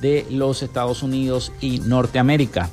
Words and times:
de 0.00 0.26
los 0.30 0.62
Estados 0.62 1.02
Unidos 1.02 1.52
y 1.60 1.80
Norteamérica. 1.80 2.70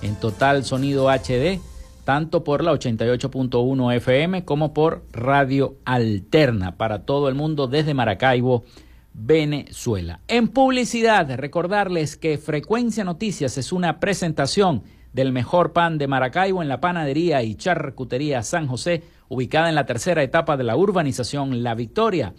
en 0.00 0.14
total 0.16 0.64
sonido 0.64 1.10
HD 1.10 1.60
tanto 2.04 2.44
por 2.44 2.64
la 2.64 2.72
88.1 2.72 3.94
FM 3.96 4.46
como 4.46 4.72
por 4.72 5.04
Radio 5.12 5.76
Alterna 5.84 6.78
para 6.78 7.04
todo 7.04 7.28
el 7.28 7.34
mundo 7.34 7.66
desde 7.66 7.92
Maracaibo, 7.92 8.64
Venezuela. 9.12 10.20
En 10.28 10.48
publicidad, 10.48 11.36
recordarles 11.36 12.16
que 12.16 12.38
Frecuencia 12.38 13.04
Noticias 13.04 13.58
es 13.58 13.70
una 13.70 14.00
presentación 14.00 14.82
del 15.12 15.30
mejor 15.30 15.74
pan 15.74 15.98
de 15.98 16.08
Maracaibo 16.08 16.62
en 16.62 16.70
la 16.70 16.80
panadería 16.80 17.42
y 17.42 17.54
charcutería 17.54 18.42
San 18.44 18.66
José, 18.66 19.02
ubicada 19.28 19.68
en 19.68 19.74
la 19.74 19.84
tercera 19.84 20.22
etapa 20.22 20.56
de 20.56 20.64
la 20.64 20.74
urbanización 20.74 21.62
La 21.62 21.74
Victoria. 21.74 22.32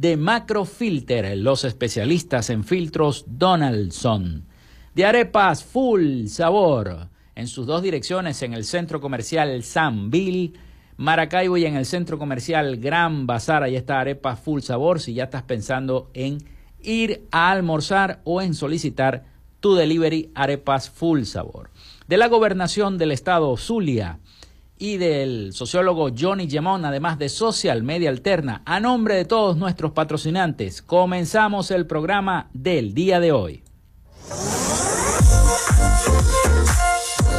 De 0.00 0.16
Macrofilter, 0.16 1.36
los 1.36 1.64
especialistas 1.64 2.48
en 2.48 2.64
filtros 2.64 3.26
Donaldson. 3.28 4.46
De 4.94 5.04
arepas 5.04 5.62
full 5.62 6.24
sabor 6.28 7.10
en 7.34 7.46
sus 7.46 7.66
dos 7.66 7.82
direcciones, 7.82 8.40
en 8.40 8.54
el 8.54 8.64
centro 8.64 9.02
comercial 9.02 9.62
Bill, 10.06 10.54
Maracaibo 10.96 11.58
y 11.58 11.66
en 11.66 11.76
el 11.76 11.84
centro 11.84 12.18
comercial 12.18 12.78
Gran 12.78 13.26
Bazar. 13.26 13.62
Ahí 13.62 13.76
está 13.76 14.00
Arepa 14.00 14.36
Full 14.36 14.62
Sabor 14.62 15.00
si 15.00 15.12
ya 15.12 15.24
estás 15.24 15.42
pensando 15.42 16.10
en 16.14 16.38
ir 16.80 17.26
a 17.30 17.50
almorzar 17.50 18.22
o 18.24 18.40
en 18.40 18.54
solicitar 18.54 19.24
tu 19.60 19.74
delivery 19.74 20.30
Arepas 20.34 20.88
Full 20.88 21.24
Sabor. 21.24 21.68
De 22.08 22.16
la 22.16 22.28
gobernación 22.28 22.96
del 22.96 23.12
estado 23.12 23.54
Zulia 23.58 24.18
y 24.80 24.96
del 24.96 25.52
sociólogo 25.52 26.08
Johnny 26.18 26.48
Gemón, 26.48 26.86
además 26.86 27.18
de 27.18 27.28
Social 27.28 27.82
Media 27.82 28.08
Alterna, 28.08 28.62
a 28.64 28.80
nombre 28.80 29.14
de 29.14 29.26
todos 29.26 29.58
nuestros 29.58 29.92
patrocinantes, 29.92 30.80
comenzamos 30.80 31.70
el 31.70 31.86
programa 31.86 32.48
del 32.54 32.94
día 32.94 33.20
de 33.20 33.30
hoy. 33.30 33.62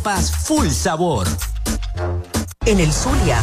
arepas 0.00 0.30
full 0.30 0.70
sabor. 0.70 1.26
En 2.64 2.80
el 2.80 2.92
Zulia 2.92 3.42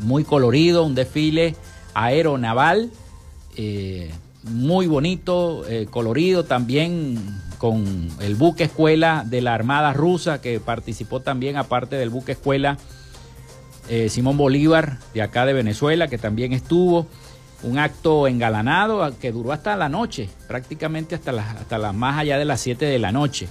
muy 0.00 0.24
colorido, 0.24 0.84
un 0.84 0.94
desfile 0.94 1.56
aeronaval. 1.94 2.90
Eh, 3.56 4.10
muy 4.44 4.86
bonito, 4.86 5.66
eh, 5.68 5.86
colorido, 5.88 6.44
también 6.44 7.18
con 7.62 8.08
el 8.20 8.34
buque 8.34 8.64
escuela 8.64 9.22
de 9.24 9.40
la 9.40 9.54
Armada 9.54 9.92
Rusa, 9.92 10.40
que 10.40 10.58
participó 10.58 11.20
también, 11.20 11.56
aparte 11.56 11.94
del 11.94 12.10
buque 12.10 12.32
escuela 12.32 12.76
eh, 13.88 14.08
Simón 14.08 14.36
Bolívar 14.36 14.98
de 15.14 15.22
acá 15.22 15.46
de 15.46 15.52
Venezuela, 15.52 16.08
que 16.08 16.18
también 16.18 16.52
estuvo. 16.52 17.06
Un 17.62 17.78
acto 17.78 18.26
engalanado 18.26 19.16
que 19.20 19.30
duró 19.30 19.52
hasta 19.52 19.76
la 19.76 19.88
noche, 19.88 20.28
prácticamente 20.48 21.14
hasta 21.14 21.30
las, 21.30 21.54
hasta 21.54 21.78
las 21.78 21.94
más 21.94 22.18
allá 22.18 22.36
de 22.36 22.44
las 22.44 22.60
7 22.62 22.84
de 22.84 22.98
la 22.98 23.12
noche, 23.12 23.46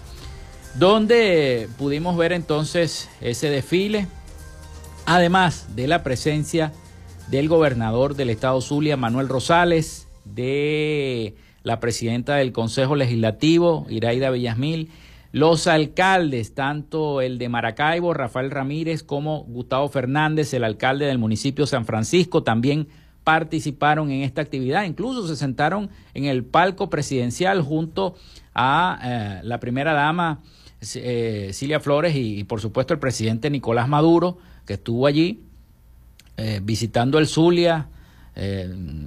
donde 0.75 1.70
pudimos 1.77 2.18
ver 2.18 2.34
entonces 2.34 3.08
ese 3.22 3.50
desfile, 3.50 4.08
además 5.06 5.68
de 5.74 5.88
la 5.88 6.03
presencia 6.03 6.74
del 7.30 7.48
gobernador 7.48 8.15
del 8.15 8.30
estado 8.30 8.60
Zulia, 8.60 8.98
Manuel 8.98 9.30
Rosales, 9.30 10.10
de 10.25 11.34
la 11.63 11.80
presidenta 11.80 12.36
del 12.36 12.51
Consejo 12.51 12.96
Legislativo, 12.96 13.86
Iraida 13.89 14.30
Villasmil, 14.30 14.89
los 15.32 15.68
alcaldes, 15.68 16.53
tanto 16.53 17.22
el 17.22 17.38
de 17.38 17.48
Maracaibo, 17.48 18.13
Rafael 18.13 18.51
Ramírez, 18.51 19.03
como 19.03 19.44
Gustavo 19.44 19.88
Fernández, 19.88 20.53
el 20.53 20.63
alcalde 20.63 21.06
del 21.06 21.20
municipio 21.20 21.65
San 21.65 21.86
Francisco, 21.86 22.44
también 22.44 22.88
participaron 23.24 24.12
en 24.12 24.24
esta 24.24 24.41
actividad. 24.41 24.84
Incluso 24.84 25.27
se 25.27 25.36
sentaron 25.36 25.89
en 26.13 26.25
el 26.25 26.44
palco 26.44 26.89
presidencial 26.89 27.62
junto 27.62 28.15
a 28.53 29.00
eh, 29.03 29.41
la 29.44 29.60
primera 29.60 29.94
dama 29.94 30.41
eh, 30.96 31.51
Cilia 31.53 31.80
Flores 31.80 32.15
y, 32.15 32.44
por 32.44 32.60
supuesto 32.60 32.94
el 32.94 33.00
presidente 33.00 33.50
Nicolás 33.50 33.88
Maduro, 33.88 34.38
que 34.65 34.74
estuvo 34.74 35.08
allí 35.08 35.44
eh, 36.38 36.60
visitando 36.63 37.20
el 37.20 37.27
Zulia, 37.27 37.88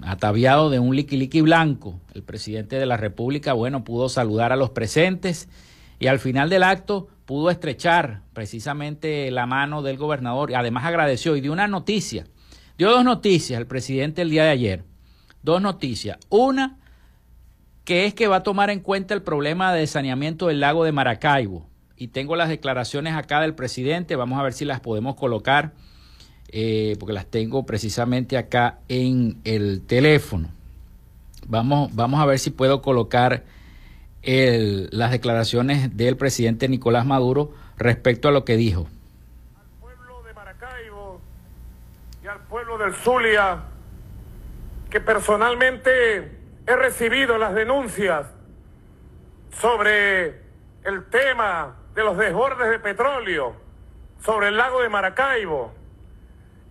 ataviado 0.03 0.71
de 0.71 0.79
un 0.79 0.95
liqui 0.95 1.41
blanco. 1.41 2.01
El 2.15 2.23
presidente 2.23 2.77
de 2.77 2.87
la 2.87 2.97
República, 2.97 3.53
bueno, 3.53 3.85
pudo 3.85 4.09
saludar 4.09 4.53
a 4.53 4.57
los 4.57 4.71
presentes 4.71 5.49
y 5.99 6.07
al 6.09 6.19
final 6.19 6.51
del 6.51 6.63
acto 6.63 7.09
pudo 7.25 7.51
estrechar 7.51 8.23
precisamente 8.33 9.31
la 9.31 9.47
mano 9.47 9.83
del 9.83 9.97
gobernador 9.97 10.51
y 10.51 10.55
además 10.55 10.85
agradeció 10.85 11.37
y 11.37 11.41
dio 11.41 11.53
una 11.53 11.69
noticia. 11.69 12.27
Dio 12.77 12.91
dos 12.91 13.05
noticias 13.05 13.59
el 13.59 13.67
presidente 13.67 14.23
el 14.23 14.31
día 14.31 14.45
de 14.45 14.51
ayer. 14.51 14.85
Dos 15.43 15.63
noticias. 15.63 16.19
Una, 16.29 16.79
que 17.85 18.07
es 18.07 18.15
que 18.15 18.29
va 18.29 18.37
a 18.37 18.43
tomar 18.43 18.71
en 18.71 18.81
cuenta 18.81 19.15
el 19.15 19.23
problema 19.23 19.73
de 19.73 19.87
saneamiento 19.87 20.49
del 20.49 20.61
lago 20.61 20.85
de 20.85 20.93
Maracaibo. 20.93 21.69
Y 21.97 22.09
tengo 22.09 22.35
las 22.35 22.49
declaraciones 22.49 23.15
acá 23.15 23.41
del 23.41 23.55
presidente, 23.55 24.17
vamos 24.17 24.39
a 24.39 24.43
ver 24.43 24.53
si 24.53 24.65
las 24.65 24.81
podemos 24.81 25.15
colocar, 25.15 25.75
eh, 26.57 26.95
porque 27.01 27.13
las 27.13 27.27
tengo 27.27 27.67
precisamente 27.67 28.39
acá 28.39 28.79
en 28.89 29.41
el 29.43 29.83
teléfono. 29.85 30.51
Vamos, 31.49 31.93
vamos 31.97 32.21
a 32.21 32.27
ver 32.27 32.39
si 32.39 32.51
puedo 32.51 32.81
colocar 32.81 33.43
las 34.23 35.11
declaraciones 35.11 35.97
del 35.97 36.17
presidente 36.17 36.69
Nicolás 36.69 37.07
Maduro 37.07 37.53
respecto 37.77 38.29
a 38.29 38.31
lo 38.31 38.45
que 38.45 38.57
dijo. 38.57 38.87
Al 39.57 39.67
pueblo 39.81 40.23
de 40.23 40.33
Maracaibo 40.33 41.21
y 42.23 42.27
al 42.29 42.39
pueblo 42.43 42.79
del 42.79 42.95
Zulia, 42.95 43.65
que 44.91 45.01
personalmente 45.01 46.39
he 46.69 46.77
recibido 46.77 47.37
las 47.37 47.53
denuncias 47.57 48.27
sobre 49.61 50.29
el 50.85 51.05
tema 51.11 51.75
de 51.97 52.05
los 52.05 52.17
desbordes 52.17 52.71
de 52.71 52.79
petróleo 52.79 53.57
sobre 54.25 54.49
el 54.49 54.57
lago 54.57 54.81
de 54.81 54.89
Maracaibo 54.89 55.84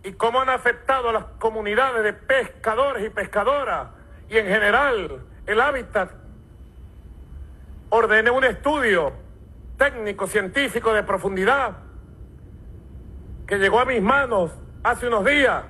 y 0.03 0.13
cómo 0.13 0.41
han 0.41 0.49
afectado 0.49 1.09
a 1.09 1.13
las 1.13 1.23
comunidades 1.39 2.03
de 2.03 2.13
pescadores 2.13 3.05
y 3.05 3.09
pescadoras 3.09 3.89
y 4.29 4.37
en 4.37 4.47
general 4.47 5.25
el 5.45 5.61
hábitat. 5.61 6.11
Ordené 7.89 8.29
un 8.31 8.43
estudio 8.43 9.13
técnico, 9.77 10.27
científico 10.27 10.93
de 10.93 11.03
profundidad 11.03 11.77
que 13.47 13.57
llegó 13.57 13.79
a 13.79 13.85
mis 13.85 14.01
manos 14.01 14.51
hace 14.83 15.07
unos 15.07 15.25
días 15.25 15.63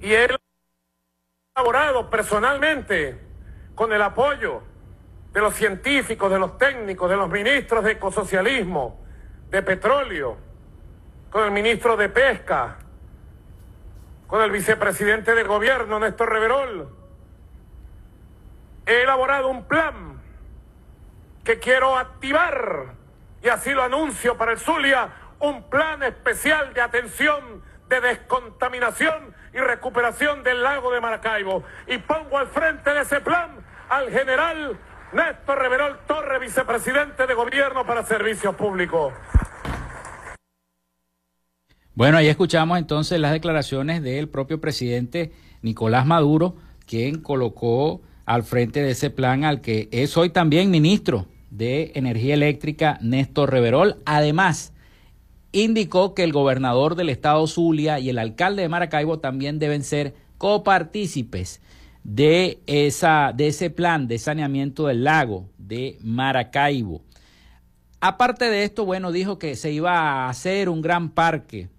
y 0.00 0.12
él 0.12 0.32
ha 0.34 1.60
elaborado 1.60 2.10
personalmente 2.10 3.20
con 3.74 3.92
el 3.92 4.02
apoyo 4.02 4.62
de 5.32 5.40
los 5.40 5.54
científicos, 5.54 6.30
de 6.30 6.38
los 6.38 6.58
técnicos, 6.58 7.10
de 7.10 7.16
los 7.16 7.28
ministros 7.28 7.84
de 7.84 7.92
ecosocialismo, 7.92 9.04
de 9.50 9.62
petróleo, 9.62 10.38
con 11.30 11.44
el 11.44 11.50
ministro 11.50 11.96
de 11.96 12.08
pesca, 12.08 12.76
con 14.26 14.42
el 14.42 14.50
vicepresidente 14.50 15.34
de 15.34 15.42
gobierno, 15.44 15.98
Néstor 15.98 16.30
Reverol. 16.30 16.88
He 18.86 19.02
elaborado 19.02 19.48
un 19.48 19.64
plan 19.64 20.20
que 21.44 21.58
quiero 21.58 21.96
activar, 21.96 22.94
y 23.42 23.48
así 23.48 23.70
lo 23.70 23.82
anuncio 23.82 24.36
para 24.36 24.52
el 24.52 24.58
Zulia, 24.58 25.10
un 25.38 25.68
plan 25.68 26.02
especial 26.02 26.72
de 26.74 26.80
atención, 26.80 27.62
de 27.88 28.00
descontaminación 28.00 29.34
y 29.52 29.58
recuperación 29.58 30.42
del 30.42 30.62
lago 30.62 30.90
de 30.90 31.00
Maracaibo. 31.00 31.64
Y 31.86 31.98
pongo 31.98 32.38
al 32.38 32.48
frente 32.48 32.92
de 32.92 33.02
ese 33.02 33.20
plan 33.20 33.64
al 33.88 34.10
general 34.10 34.78
Néstor 35.12 35.58
Reverol 35.58 35.98
Torre, 36.06 36.38
vicepresidente 36.40 37.26
de 37.26 37.34
Gobierno 37.34 37.86
para 37.86 38.02
Servicios 38.02 38.54
Públicos. 38.56 39.12
Bueno, 41.96 42.18
ahí 42.18 42.26
escuchamos 42.26 42.76
entonces 42.76 43.18
las 43.18 43.32
declaraciones 43.32 44.02
del 44.02 44.28
propio 44.28 44.60
presidente 44.60 45.32
Nicolás 45.62 46.04
Maduro, 46.04 46.56
quien 46.84 47.22
colocó 47.22 48.02
al 48.26 48.42
frente 48.42 48.82
de 48.82 48.90
ese 48.90 49.08
plan 49.08 49.44
al 49.44 49.62
que 49.62 49.88
es 49.90 50.14
hoy 50.18 50.28
también 50.28 50.70
ministro 50.70 51.26
de 51.48 51.92
Energía 51.94 52.34
Eléctrica, 52.34 52.98
Néstor 53.00 53.50
Reverol. 53.50 53.96
Además, 54.04 54.74
indicó 55.52 56.12
que 56.12 56.22
el 56.22 56.34
gobernador 56.34 56.96
del 56.96 57.08
estado 57.08 57.46
Zulia 57.46 57.98
y 57.98 58.10
el 58.10 58.18
alcalde 58.18 58.60
de 58.60 58.68
Maracaibo 58.68 59.18
también 59.20 59.58
deben 59.58 59.82
ser 59.82 60.14
copartícipes 60.36 61.62
de, 62.04 62.60
esa, 62.66 63.32
de 63.34 63.46
ese 63.46 63.70
plan 63.70 64.06
de 64.06 64.18
saneamiento 64.18 64.88
del 64.88 65.02
lago 65.02 65.48
de 65.56 65.96
Maracaibo. 66.02 67.00
Aparte 68.02 68.50
de 68.50 68.64
esto, 68.64 68.84
bueno, 68.84 69.12
dijo 69.12 69.38
que 69.38 69.56
se 69.56 69.72
iba 69.72 69.98
a 69.98 70.28
hacer 70.28 70.68
un 70.68 70.82
gran 70.82 71.08
parque 71.08 71.70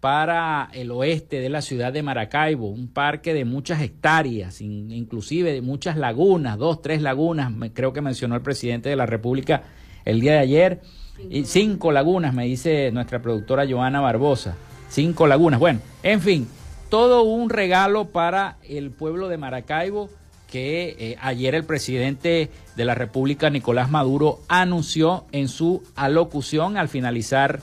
para 0.00 0.68
el 0.72 0.90
oeste 0.90 1.40
de 1.40 1.48
la 1.48 1.62
ciudad 1.62 1.92
de 1.92 2.02
Maracaibo, 2.02 2.68
un 2.68 2.88
parque 2.88 3.34
de 3.34 3.44
muchas 3.44 3.80
hectáreas, 3.80 4.60
inclusive 4.60 5.52
de 5.52 5.62
muchas 5.62 5.96
lagunas, 5.96 6.58
dos, 6.58 6.82
tres 6.82 7.02
lagunas, 7.02 7.52
creo 7.72 7.92
que 7.92 8.02
mencionó 8.02 8.34
el 8.34 8.42
presidente 8.42 8.88
de 8.88 8.96
la 8.96 9.06
República 9.06 9.62
el 10.04 10.20
día 10.20 10.32
de 10.32 10.38
ayer, 10.38 10.80
cinco, 11.16 11.28
y 11.30 11.44
cinco 11.44 11.92
lagunas, 11.92 12.34
me 12.34 12.44
dice 12.44 12.90
nuestra 12.92 13.20
productora 13.20 13.66
Joana 13.68 14.00
Barbosa, 14.00 14.56
cinco 14.88 15.26
lagunas, 15.26 15.58
bueno, 15.58 15.80
en 16.02 16.20
fin, 16.20 16.46
todo 16.90 17.22
un 17.22 17.50
regalo 17.50 18.06
para 18.06 18.58
el 18.62 18.90
pueblo 18.90 19.28
de 19.28 19.38
Maracaibo 19.38 20.08
que 20.46 20.94
eh, 20.98 21.16
ayer 21.20 21.54
el 21.54 21.64
presidente 21.64 22.50
de 22.76 22.84
la 22.84 22.94
República, 22.94 23.50
Nicolás 23.50 23.90
Maduro, 23.90 24.40
anunció 24.48 25.24
en 25.32 25.48
su 25.48 25.82
alocución 25.96 26.76
al 26.76 26.88
finalizar 26.88 27.60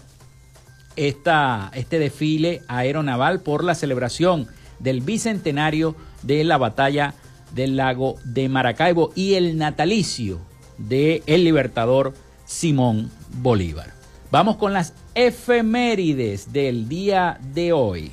esta, 0.96 1.72
este 1.74 2.00
desfile 2.00 2.62
aeronaval 2.68 3.42
por 3.42 3.64
la 3.64 3.76
celebración 3.76 4.48
del 4.80 5.02
bicentenario 5.02 5.96
de 6.22 6.44
la 6.44 6.58
batalla 6.58 7.14
del 7.54 7.78
lago 7.78 8.16
de 8.24 8.50
Maracaibo 8.50 9.12
y 9.16 9.36
el 9.36 9.58
natalicio 9.58 10.40
de 10.78 11.24
el 11.28 11.44
libertador 11.44 12.14
Simón 12.46 13.12
Bolívar. 13.42 13.94
Vamos 14.32 14.58
con 14.58 14.74
las 14.74 14.94
efemérides 15.14 16.52
del 16.52 16.90
día 16.90 17.40
de 17.54 17.72
hoy. 17.72 18.12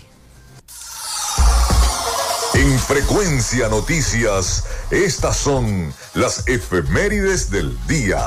En 2.55 2.79
frecuencia 2.79 3.69
noticias, 3.69 4.65
estas 4.91 5.37
son 5.37 5.95
las 6.15 6.47
efemérides 6.47 7.51
del 7.51 7.75
día. 7.87 8.21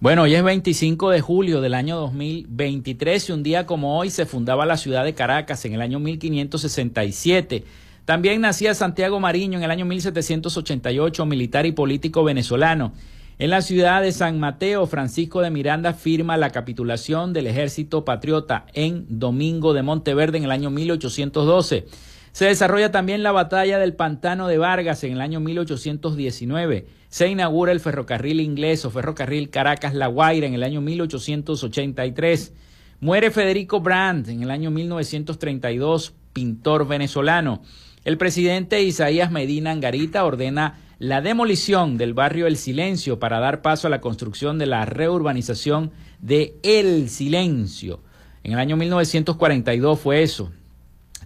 Bueno, 0.00 0.22
hoy 0.22 0.34
es 0.34 0.42
25 0.42 1.10
de 1.10 1.20
julio 1.20 1.60
del 1.60 1.74
año 1.74 1.98
2023 1.98 3.28
y 3.28 3.32
un 3.32 3.42
día 3.42 3.66
como 3.66 3.98
hoy 3.98 4.08
se 4.08 4.24
fundaba 4.24 4.64
la 4.64 4.78
ciudad 4.78 5.04
de 5.04 5.12
Caracas 5.12 5.62
en 5.66 5.74
el 5.74 5.82
año 5.82 6.00
1567. 6.00 7.64
También 8.06 8.40
nacía 8.40 8.72
Santiago 8.72 9.20
Mariño 9.20 9.58
en 9.58 9.64
el 9.64 9.70
año 9.70 9.84
1788, 9.84 11.26
militar 11.26 11.66
y 11.66 11.72
político 11.72 12.24
venezolano. 12.24 12.94
En 13.38 13.50
la 13.50 13.60
ciudad 13.60 14.00
de 14.00 14.12
San 14.12 14.40
Mateo, 14.40 14.86
Francisco 14.86 15.42
de 15.42 15.50
Miranda 15.50 15.92
firma 15.92 16.38
la 16.38 16.48
capitulación 16.48 17.34
del 17.34 17.48
ejército 17.48 18.02
patriota 18.02 18.64
en 18.72 19.04
Domingo 19.18 19.74
de 19.74 19.82
Monteverde 19.82 20.38
en 20.38 20.44
el 20.44 20.50
año 20.50 20.70
1812. 20.70 21.84
Se 22.32 22.46
desarrolla 22.46 22.90
también 22.90 23.22
la 23.22 23.32
batalla 23.32 23.78
del 23.78 23.92
Pantano 23.92 24.48
de 24.48 24.56
Vargas 24.56 25.04
en 25.04 25.12
el 25.12 25.20
año 25.20 25.40
1819. 25.40 26.86
Se 27.10 27.26
inaugura 27.26 27.72
el 27.72 27.80
ferrocarril 27.80 28.40
inglés 28.40 28.84
o 28.84 28.90
ferrocarril 28.90 29.50
Caracas-La 29.50 30.06
Guaira 30.06 30.46
en 30.46 30.54
el 30.54 30.62
año 30.62 30.80
1883. 30.80 32.54
Muere 33.00 33.32
Federico 33.32 33.80
Brandt 33.80 34.28
en 34.28 34.44
el 34.44 34.50
año 34.52 34.70
1932, 34.70 36.14
pintor 36.32 36.86
venezolano. 36.86 37.62
El 38.04 38.16
presidente 38.16 38.80
Isaías 38.84 39.32
Medina 39.32 39.72
Angarita 39.72 40.24
ordena 40.24 40.78
la 41.00 41.20
demolición 41.20 41.98
del 41.98 42.14
barrio 42.14 42.46
El 42.46 42.56
Silencio 42.56 43.18
para 43.18 43.40
dar 43.40 43.60
paso 43.60 43.88
a 43.88 43.90
la 43.90 44.00
construcción 44.00 44.58
de 44.58 44.66
la 44.66 44.84
reurbanización 44.84 45.90
de 46.20 46.54
El 46.62 47.08
Silencio. 47.08 48.04
En 48.44 48.52
el 48.52 48.60
año 48.60 48.76
1942 48.76 49.98
fue 49.98 50.22
eso. 50.22 50.52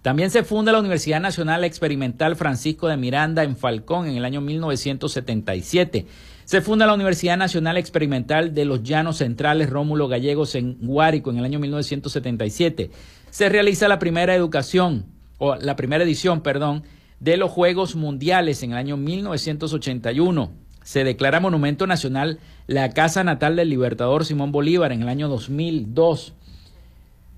También 0.05 0.31
se 0.31 0.45
funda 0.45 0.71
la 0.71 0.81
Universidad 0.81 1.19
Nacional 1.19 1.65
Experimental 1.65 2.37
Francisco 2.37 2.89
de 2.89 2.99
Miranda 2.99 3.43
en 3.43 3.57
Falcón 3.57 4.07
en 4.07 4.19
el 4.19 4.27
año 4.27 4.43
1977. 4.43 6.05
Se 6.45 6.61
funda 6.61 6.87
la 6.87 6.93
Universidad 6.93 7.39
Nacional 7.39 7.79
Experimental 7.79 8.53
de 8.53 8.67
los 8.67 8.83
Llanos 8.83 9.17
Centrales 9.17 9.71
Rómulo 9.71 10.07
Gallegos 10.07 10.57
en 10.57 10.77
Guárico 10.79 11.31
en 11.31 11.39
el 11.39 11.47
año 11.47 11.59
1977. 11.59 12.91
Se 13.31 13.49
realiza 13.49 13.89
la 13.89 13.99
primera 13.99 14.35
educación, 14.35 15.07
o 15.39 15.55
la 15.55 15.75
primera 15.75 16.05
edición, 16.05 16.43
perdón, 16.43 16.83
de 17.19 17.39
los 17.39 17.51
Juegos 17.51 17.97
Mundiales 17.97 18.63
en 18.63 18.73
el 18.73 18.77
año 18.77 18.99
1981. 18.99 20.53
Se 20.83 21.03
declara 21.03 21.41
Monumento 21.41 21.87
Nacional 21.87 22.41
la 22.67 22.91
casa 22.91 23.25
natal 23.25 23.57
del 23.57 23.71
libertador 23.71 24.27
Simón 24.27 24.53
Bolívar 24.53 24.93
en 24.93 25.01
el 25.01 25.09
año 25.09 25.29
2002. 25.29 26.35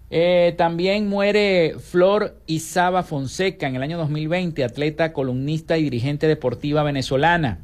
Eh, 0.09 0.55
también 0.57 1.09
muere 1.09 1.77
Flor 1.81 2.41
Isaba 2.47 3.03
Fonseca 3.03 3.67
en 3.67 3.75
el 3.75 3.83
año 3.83 3.99
2020, 3.99 4.63
atleta, 4.63 5.13
columnista 5.13 5.79
y 5.79 5.83
dirigente 5.83 6.29
deportiva 6.29 6.85
venezolana. 6.85 7.59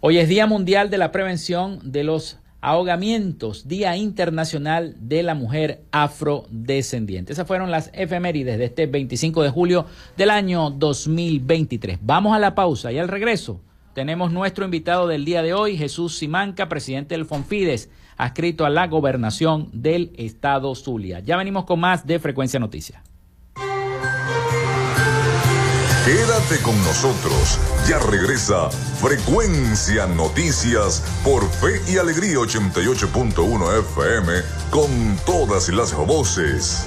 Hoy 0.00 0.18
es 0.18 0.28
Día 0.28 0.46
Mundial 0.46 0.88
de 0.88 0.98
la 0.98 1.12
Prevención 1.12 1.80
de 1.82 2.04
los 2.04 2.38
Ahogamientos, 2.62 3.68
Día 3.68 3.94
Internacional 3.96 4.96
de 4.98 5.22
la 5.22 5.34
Mujer 5.34 5.82
Afrodescendiente. 5.92 7.34
Esas 7.34 7.46
fueron 7.46 7.70
las 7.70 7.90
efemérides 7.92 8.58
de 8.58 8.64
este 8.64 8.86
25 8.86 9.42
de 9.42 9.50
julio 9.50 9.84
del 10.16 10.30
año 10.30 10.70
2023. 10.70 11.98
Vamos 12.00 12.34
a 12.34 12.38
la 12.38 12.54
pausa 12.54 12.90
y 12.90 12.98
al 12.98 13.08
regreso 13.08 13.60
tenemos 13.92 14.32
nuestro 14.32 14.64
invitado 14.64 15.06
del 15.06 15.26
día 15.26 15.42
de 15.42 15.52
hoy, 15.52 15.76
Jesús 15.76 16.16
Simanca, 16.16 16.70
presidente 16.70 17.14
del 17.14 17.26
Fonfides 17.26 17.90
adscrito 18.16 18.64
a 18.64 18.70
la 18.70 18.86
gobernación 18.86 19.68
del 19.72 20.12
estado 20.16 20.74
Zulia. 20.74 21.20
Ya 21.20 21.36
venimos 21.36 21.64
con 21.64 21.80
más 21.80 22.06
de 22.06 22.18
Frecuencia 22.18 22.60
Noticias. 22.60 23.02
Quédate 26.04 26.62
con 26.62 26.76
nosotros. 26.84 27.58
Ya 27.88 27.98
regresa 27.98 28.68
Frecuencia 28.70 30.06
Noticias 30.06 31.02
por 31.24 31.48
Fe 31.48 31.80
y 31.90 31.96
Alegría 31.96 32.36
88.1 32.36 33.78
FM 33.78 34.32
con 34.70 34.90
todas 35.24 35.70
las 35.70 35.94
voces. 35.94 36.86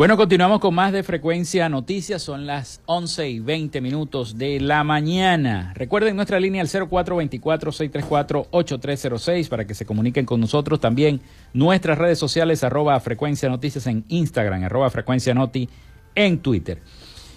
Bueno, 0.00 0.16
continuamos 0.16 0.60
con 0.60 0.74
más 0.74 0.94
de 0.94 1.02
Frecuencia 1.02 1.68
Noticias. 1.68 2.22
Son 2.22 2.46
las 2.46 2.80
11 2.86 3.28
y 3.28 3.38
20 3.38 3.82
minutos 3.82 4.38
de 4.38 4.58
la 4.58 4.82
mañana. 4.82 5.74
Recuerden 5.76 6.16
nuestra 6.16 6.40
línea 6.40 6.62
al 6.62 6.68
0424-634-8306 6.68 9.50
para 9.50 9.66
que 9.66 9.74
se 9.74 9.84
comuniquen 9.84 10.24
con 10.24 10.40
nosotros. 10.40 10.80
También 10.80 11.20
nuestras 11.52 11.98
redes 11.98 12.18
sociales, 12.18 12.64
arroba 12.64 12.98
Frecuencia 13.00 13.50
Noticias 13.50 13.86
en 13.88 14.06
Instagram, 14.08 14.64
arroba 14.64 14.88
Frecuencia 14.88 15.34
Noti 15.34 15.68
en 16.14 16.38
Twitter. 16.38 16.80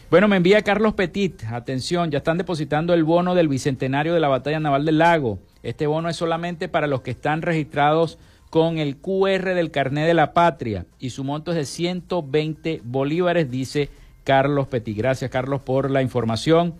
Bueno, 0.10 0.30
me 0.30 0.38
envía 0.38 0.62
Carlos 0.62 0.94
Petit. 0.94 1.44
Atención, 1.52 2.12
ya 2.12 2.20
están 2.20 2.38
depositando 2.38 2.94
el 2.94 3.04
bono 3.04 3.36
del 3.36 3.50
bicentenario 3.50 4.14
de 4.14 4.22
la 4.22 4.30
Batalla 4.30 4.62
Naval 4.62 4.86
del 4.86 5.00
Lago. 5.00 5.40
Este 5.64 5.86
bono 5.86 6.08
es 6.08 6.16
solamente 6.16 6.70
para 6.70 6.88
los 6.88 7.02
que 7.02 7.12
están 7.12 7.42
registrados 7.42 8.20
con 8.54 8.78
el 8.78 8.98
QR 8.98 9.56
del 9.56 9.72
carné 9.72 10.06
de 10.06 10.14
la 10.14 10.32
patria 10.32 10.86
y 11.00 11.10
su 11.10 11.24
monto 11.24 11.50
es 11.50 11.58
de 11.58 11.66
120 11.66 12.82
bolívares, 12.84 13.50
dice 13.50 13.90
Carlos 14.24 14.68
Petit. 14.68 14.96
Gracias, 14.96 15.32
Carlos, 15.32 15.64
por 15.64 15.90
la 15.90 16.04
información 16.04 16.76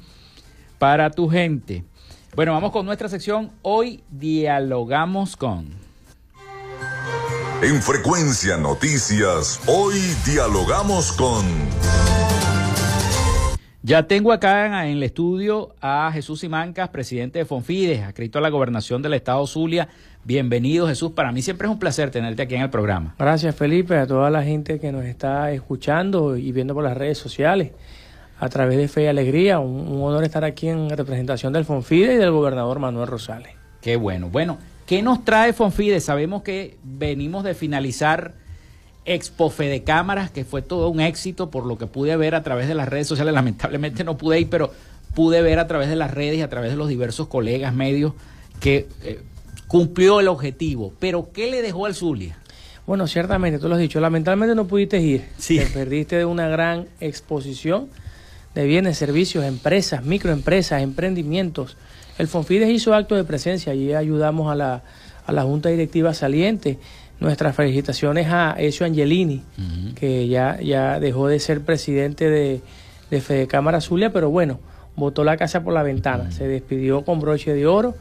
para 0.78 1.10
tu 1.10 1.28
gente. 1.30 1.84
Bueno, 2.36 2.54
vamos 2.54 2.72
con 2.72 2.86
nuestra 2.86 3.10
sección. 3.10 3.50
Hoy 3.64 4.04
dialogamos 4.12 5.36
con. 5.36 5.72
En 7.64 7.82
Frecuencia 7.82 8.56
Noticias, 8.56 9.60
hoy 9.66 10.00
dialogamos 10.28 11.12
con. 11.14 11.44
Ya 13.86 14.08
tengo 14.08 14.32
acá 14.32 14.86
en 14.88 14.96
el 14.96 15.04
estudio 15.04 15.76
a 15.82 16.10
Jesús 16.14 16.40
Simancas, 16.40 16.88
presidente 16.88 17.40
de 17.40 17.46
Fonfides, 17.46 18.02
adscrito 18.02 18.40
a 18.40 18.42
la 18.42 18.48
gobernación 18.48 19.02
del 19.02 19.14
estado 19.14 19.46
Zulia. 19.46 19.90
Bienvenido 20.26 20.88
Jesús, 20.88 21.12
para 21.12 21.34
mí 21.34 21.42
siempre 21.42 21.68
es 21.68 21.72
un 21.74 21.80
placer 21.80 22.10
tenerte 22.10 22.44
aquí 22.44 22.56
en 22.56 22.62
el 22.62 22.70
programa. 22.70 23.14
Gracias 23.20 23.54
Felipe, 23.58 23.98
a 23.98 24.08
toda 24.08 24.30
la 24.30 24.42
gente 24.42 24.80
que 24.80 24.90
nos 24.94 25.04
está 25.04 25.52
escuchando 25.52 26.38
y 26.38 26.54
viendo 26.54 26.74
por 26.74 26.86
las 26.86 26.96
redes 26.96 27.18
sociales 27.18 27.72
a 28.40 28.48
través 28.48 28.78
de 28.78 28.88
Fe 28.88 29.04
y 29.04 29.08
Alegría. 29.08 29.60
Un, 29.60 30.02
honor 30.02 30.24
estar 30.24 30.46
aquí 30.46 30.70
en 30.70 30.90
representación 30.90 31.52
del 31.52 31.66
Fonfide 31.66 32.14
y 32.14 32.18
del 32.18 32.32
gobernador 32.32 32.80
Manuel 32.80 33.08
Rosales. 33.08 33.52
Qué 33.82 33.98
bueno. 33.98 34.30
Bueno, 34.30 34.60
¿qué 34.86 35.02
nos 35.02 35.26
trae 35.26 35.52
Fonfide? 35.52 36.00
Sabemos 36.00 36.42
que 36.42 36.78
venimos 36.86 37.44
de 37.44 37.54
finalizar 37.54 38.34
Expo 39.04 39.54
de 39.58 39.84
Cámaras, 39.84 40.32
que 40.32 40.46
fue 40.46 40.62
todo 40.62 40.88
un 40.88 41.02
éxito 41.02 41.52
por 41.52 41.66
lo 41.66 41.78
que 41.78 41.88
pude 41.88 42.16
ver 42.16 42.34
a 42.34 42.44
través 42.44 42.70
de 42.70 42.76
las 42.76 42.88
redes 42.88 43.08
sociales. 43.08 43.34
Lamentablemente 43.36 44.06
no 44.06 44.16
pude 44.16 44.40
ir, 44.40 44.50
pero 44.50 44.72
pude 45.16 45.42
ver 45.42 45.60
a 45.60 45.68
través 45.68 45.90
de 45.90 45.98
las 45.98 46.12
redes 46.12 46.38
y 46.38 46.42
a 46.44 46.50
través 46.50 46.72
de 46.72 46.78
los 46.78 46.88
diversos 46.88 47.28
colegas, 47.28 47.74
medios, 47.74 48.14
que 48.62 48.88
eh, 49.04 49.20
cumplió 49.74 50.20
el 50.20 50.28
objetivo. 50.28 50.94
Pero, 51.00 51.32
¿qué 51.34 51.50
le 51.50 51.64
dejó 51.64 51.88
al 51.88 51.96
Zulia? 51.96 52.38
Bueno, 52.86 53.08
ciertamente, 53.08 53.58
tú 53.58 53.68
lo 53.68 53.74
has 53.74 53.82
dicho, 53.82 54.00
lamentablemente 54.00 54.54
no 54.54 54.68
pudiste 54.68 55.02
ir. 55.02 55.26
Sí. 55.40 55.58
Te 55.58 55.66
perdiste 55.66 56.16
de 56.16 56.26
una 56.26 56.48
gran 56.48 56.86
exposición 57.00 57.90
de 58.54 58.66
bienes, 58.66 59.00
servicios, 59.00 59.44
empresas, 59.44 60.06
microempresas, 60.06 60.84
emprendimientos. 60.84 61.76
El 62.20 62.28
Fonfides 62.28 62.70
hizo 62.70 62.94
acto 62.94 63.16
de 63.16 63.24
presencia 63.24 63.74
y 63.74 63.94
ayudamos 63.94 64.52
a 64.52 64.56
la, 64.56 64.84
a 65.26 65.32
la 65.32 65.42
Junta 65.42 65.70
Directiva 65.70 66.14
saliente 66.14 66.78
Nuestras 67.20 67.56
felicitaciones 67.56 68.28
a 68.30 68.56
Ezio 68.60 68.86
Angelini, 68.86 69.42
que 69.96 70.28
ya, 70.28 70.60
ya 70.62 71.00
dejó 71.00 71.28
de 71.28 71.40
ser 71.40 71.62
presidente 71.62 72.30
de, 72.30 72.62
de 73.10 73.22
Fede 73.22 73.48
Cámara 73.48 73.82
Zulia, 73.82 74.14
pero 74.14 74.30
bueno, 74.30 74.60
botó 74.96 75.24
la 75.24 75.36
casa 75.38 75.64
por 75.64 75.74
la 75.74 75.82
ventana, 75.82 76.32
se 76.32 76.48
despidió 76.48 77.06
con 77.06 77.20
broche 77.20 77.54
de 77.54 77.66
oro, 77.66 77.96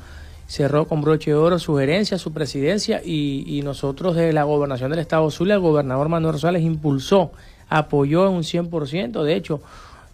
cerró 0.52 0.86
con 0.86 1.00
broche 1.00 1.30
de 1.30 1.36
oro 1.38 1.58
su 1.58 1.76
gerencia, 1.76 2.18
su 2.18 2.30
presidencia, 2.34 3.00
y, 3.02 3.62
nosotros 3.64 4.14
de 4.14 4.34
la 4.34 4.44
gobernación 4.44 4.90
del 4.90 5.00
Estado 5.00 5.30
Zulia, 5.30 5.54
el 5.54 5.60
gobernador 5.60 6.10
Manuel 6.10 6.34
Rosales 6.34 6.62
impulsó, 6.62 7.32
apoyó 7.70 8.26
en 8.26 8.34
un 8.34 8.42
100%, 8.42 9.22
de 9.22 9.34
hecho, 9.34 9.62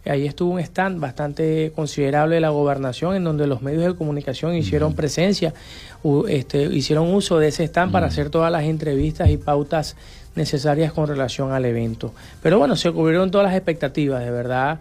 Ahí 0.06 0.26
estuvo 0.26 0.52
un 0.52 0.60
stand 0.60 1.00
bastante 1.00 1.72
considerable 1.74 2.36
de 2.36 2.40
la 2.40 2.48
gobernación 2.48 3.14
en 3.14 3.24
donde 3.24 3.46
los 3.46 3.60
medios 3.60 3.84
de 3.84 3.94
comunicación 3.94 4.54
hicieron 4.54 4.94
presencia, 4.94 5.52
este, 6.28 6.62
hicieron 6.62 7.12
uso 7.12 7.38
de 7.38 7.48
ese 7.48 7.64
stand 7.64 7.92
para 7.92 8.06
hacer 8.06 8.30
todas 8.30 8.50
las 8.50 8.62
entrevistas 8.62 9.28
y 9.28 9.36
pautas 9.36 9.96
necesarias 10.34 10.92
con 10.92 11.08
relación 11.08 11.52
al 11.52 11.66
evento. 11.66 12.14
Pero 12.42 12.58
bueno, 12.58 12.76
se 12.76 12.90
cubrieron 12.90 13.30
todas 13.30 13.48
las 13.48 13.56
expectativas, 13.56 14.24
de 14.24 14.30
verdad. 14.30 14.78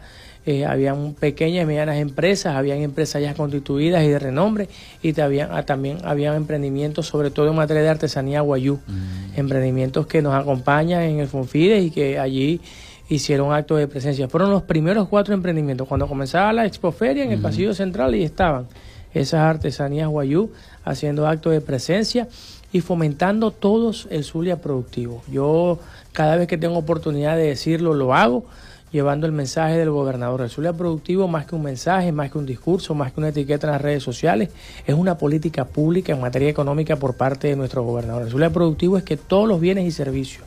Eh, 0.50 0.66
habían 0.66 1.14
pequeñas 1.14 1.64
y 1.64 1.66
medianas 1.66 1.98
empresas, 1.98 2.56
habían 2.56 2.78
empresas 2.78 3.22
ya 3.22 3.34
constituidas 3.34 4.02
y 4.06 4.08
de 4.08 4.18
renombre, 4.18 4.70
y 5.04 5.14
ah, 5.20 5.64
también 5.66 5.98
habían 6.06 6.36
emprendimientos, 6.36 7.06
sobre 7.06 7.32
todo 7.32 7.50
en 7.50 7.56
materia 7.58 7.84
de 7.84 7.90
artesanía 7.90 8.40
guayú, 8.40 8.80
mm. 8.88 9.38
emprendimientos 9.38 10.08
que 10.08 10.22
nos 10.22 10.34
acompañan 10.34 11.02
en 11.02 11.20
el 11.20 11.28
Fonfides 11.28 11.84
y 11.84 11.92
que 11.92 12.18
allí 12.18 12.62
hicieron 13.10 13.52
actos 13.52 13.80
de 13.80 13.90
presencia. 13.90 14.30
Fueron 14.30 14.50
los 14.50 14.64
primeros 14.64 15.10
cuatro 15.10 15.34
emprendimientos. 15.34 15.86
Cuando 15.86 16.08
comenzaba 16.08 16.54
la 16.54 16.66
expoferia 16.66 17.26
en 17.26 17.34
el 17.34 17.40
mm. 17.40 17.44
pasillo 17.44 17.74
central, 17.74 18.16
y 18.16 18.24
estaban 18.24 18.68
esas 19.14 19.42
artesanías 19.42 20.08
guayú 20.08 20.52
haciendo 20.86 21.28
actos 21.28 21.52
de 21.52 21.60
presencia 21.60 22.30
y 22.72 22.80
fomentando 22.80 23.52
todos 23.52 24.08
el 24.12 24.24
Zulia 24.24 24.62
productivo. 24.62 25.22
Yo 25.30 25.78
cada 26.14 26.38
vez 26.38 26.48
que 26.48 26.58
tengo 26.58 26.78
oportunidad 26.78 27.36
de 27.36 27.48
decirlo 27.48 27.94
lo 27.94 28.14
hago 28.14 28.46
llevando 28.92 29.26
el 29.26 29.34
mensaje 29.34 29.78
del 29.78 29.92
gobernador. 29.92 30.42
El 30.42 30.50
Zulia 30.50 30.74
productivo 30.74 31.28
más 31.28 31.46
que 31.46 31.56
un 31.56 31.64
mensaje, 31.64 32.12
más 32.12 32.32
que 32.32 32.38
un 32.38 32.46
discurso, 32.46 32.96
más 32.96 33.12
que 33.12 33.20
una 33.20 33.30
etiqueta 33.30 33.68
en 33.68 33.74
las 33.74 33.82
redes 33.82 34.04
sociales, 34.04 34.50
es 34.86 34.96
una 34.96 35.18
política 35.18 35.66
pública 35.66 36.14
en 36.14 36.22
materia 36.22 36.50
económica 36.50 36.96
por 36.96 37.16
parte 37.16 37.48
de 37.48 37.56
nuestro 37.56 37.84
gobernador. 37.84 38.24
El 38.24 38.30
Zulia 38.30 38.50
productivo 38.52 38.98
es 38.98 39.04
que 39.04 39.18
todos 39.18 39.48
los 39.48 39.60
bienes 39.60 39.86
y 39.86 39.92
servicios, 39.92 40.46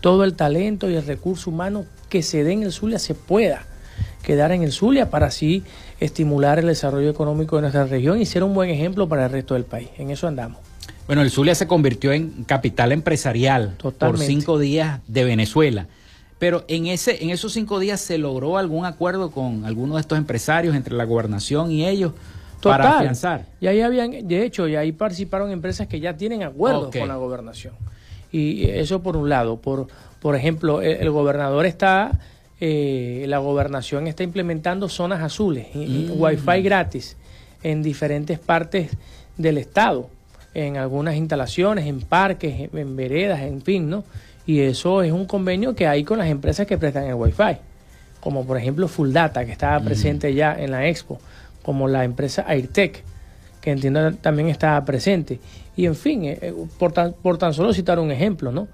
todo 0.00 0.24
el 0.24 0.34
talento 0.34 0.88
y 0.90 0.94
el 0.94 1.06
recurso 1.06 1.50
humano 1.50 1.84
que 2.08 2.22
se 2.22 2.44
dé 2.44 2.52
en 2.52 2.62
el 2.62 2.72
Zulia 2.72 2.98
se 2.98 3.14
pueda 3.14 3.66
quedar 4.22 4.52
en 4.52 4.62
el 4.62 4.72
Zulia 4.72 5.10
para 5.10 5.26
así 5.26 5.64
estimular 6.00 6.58
el 6.58 6.66
desarrollo 6.66 7.10
económico 7.10 7.56
de 7.56 7.62
nuestra 7.62 7.84
región 7.84 8.20
y 8.20 8.26
ser 8.26 8.44
un 8.44 8.54
buen 8.54 8.70
ejemplo 8.70 9.08
para 9.08 9.26
el 9.26 9.32
resto 9.32 9.54
del 9.54 9.64
país. 9.64 9.88
En 9.98 10.10
eso 10.10 10.26
andamos. 10.26 10.58
Bueno, 11.06 11.22
el 11.22 11.30
Zulia 11.30 11.54
se 11.54 11.66
convirtió 11.66 12.12
en 12.12 12.44
capital 12.44 12.92
empresarial 12.92 13.76
por 13.98 14.18
cinco 14.18 14.58
días 14.58 15.00
de 15.08 15.24
Venezuela. 15.24 15.86
Pero 16.42 16.64
en, 16.66 16.88
ese, 16.88 17.22
en 17.22 17.30
esos 17.30 17.52
cinco 17.52 17.78
días 17.78 18.00
se 18.00 18.18
logró 18.18 18.58
algún 18.58 18.84
acuerdo 18.84 19.30
con 19.30 19.64
algunos 19.64 19.94
de 19.94 20.00
estos 20.00 20.18
empresarios 20.18 20.74
entre 20.74 20.92
la 20.96 21.04
gobernación 21.04 21.70
y 21.70 21.86
ellos 21.86 22.14
para 22.60 22.96
afianzar. 22.96 23.46
Y 23.60 23.68
ahí 23.68 23.80
habían, 23.80 24.26
de 24.26 24.44
hecho, 24.44 24.66
y 24.66 24.74
ahí 24.74 24.90
participaron 24.90 25.52
empresas 25.52 25.86
que 25.86 26.00
ya 26.00 26.16
tienen 26.16 26.42
acuerdos 26.42 26.92
con 26.92 27.06
la 27.06 27.14
gobernación. 27.14 27.74
Y 28.32 28.68
eso 28.68 29.04
por 29.04 29.16
un 29.16 29.28
lado. 29.28 29.58
Por, 29.58 29.86
por 30.18 30.34
ejemplo, 30.34 30.82
el, 30.82 31.08
gobernador 31.12 31.64
está, 31.64 32.18
eh, 32.60 33.24
la 33.28 33.38
gobernación 33.38 34.08
está 34.08 34.24
implementando 34.24 34.88
zonas 34.88 35.22
azules, 35.22 35.68
y, 35.76 36.10
mm. 36.10 36.20
wifi 36.20 36.60
gratis 36.60 37.16
en 37.62 37.84
diferentes 37.84 38.40
partes 38.40 38.90
del 39.36 39.58
estado 39.58 40.10
en 40.54 40.76
algunas 40.76 41.14
instalaciones, 41.14 41.86
en 41.86 42.00
parques, 42.00 42.68
en, 42.72 42.96
veredas, 42.96 43.42
en 43.42 43.62
fin, 43.62 43.88
¿no? 43.88 44.02
Y 44.46 44.60
eso 44.60 45.02
es 45.02 45.12
un 45.12 45.26
convenio 45.26 45.74
que 45.74 45.86
hay 45.86 46.04
con 46.04 46.18
las 46.18 46.28
empresas 46.28 46.66
que 46.66 46.78
prestan 46.78 47.04
el 47.04 47.14
Wi-Fi, 47.14 47.58
como 48.20 48.44
por 48.44 48.56
ejemplo 48.56 48.88
Full 48.88 49.12
Data, 49.12 49.44
que 49.44 49.52
estaba 49.52 49.80
presente 49.80 50.34
ya 50.34 50.54
en 50.54 50.70
la 50.70 50.88
expo, 50.88 51.20
como 51.62 51.88
la 51.88 52.04
empresa 52.04 52.44
AirTech, 52.46 53.04
que 53.60 53.70
entiendo 53.70 54.12
también 54.14 54.48
estaba 54.48 54.84
presente. 54.84 55.38
Y 55.76 55.86
en 55.86 55.94
fin, 55.94 56.24
eh, 56.24 56.38
eh, 56.42 56.54
por, 56.78 56.92
tan, 56.92 57.12
por 57.12 57.38
tan 57.38 57.54
solo 57.54 57.72
citar 57.72 57.98
un 57.98 58.10
ejemplo, 58.10 58.50
¿no? 58.50 58.68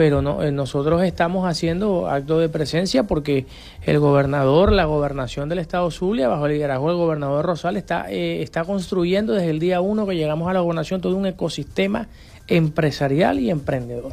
pero 0.00 0.22
no, 0.22 0.42
eh, 0.42 0.50
nosotros 0.50 1.02
estamos 1.02 1.46
haciendo 1.46 2.08
acto 2.08 2.38
de 2.38 2.48
presencia 2.48 3.02
porque 3.02 3.44
el 3.82 3.98
gobernador, 3.98 4.72
la 4.72 4.86
gobernación 4.86 5.50
del 5.50 5.58
estado 5.58 5.90
Zulia, 5.90 6.26
bajo 6.26 6.46
el 6.46 6.52
liderazgo 6.52 6.88
del 6.88 6.96
gobernador 6.96 7.44
Rosal, 7.44 7.76
está, 7.76 8.10
eh, 8.10 8.42
está 8.42 8.64
construyendo 8.64 9.34
desde 9.34 9.50
el 9.50 9.58
día 9.58 9.82
uno 9.82 10.06
que 10.06 10.16
llegamos 10.16 10.48
a 10.48 10.54
la 10.54 10.60
gobernación 10.60 11.02
todo 11.02 11.14
un 11.16 11.26
ecosistema 11.26 12.08
empresarial 12.46 13.40
y 13.40 13.50
emprendedor, 13.50 14.12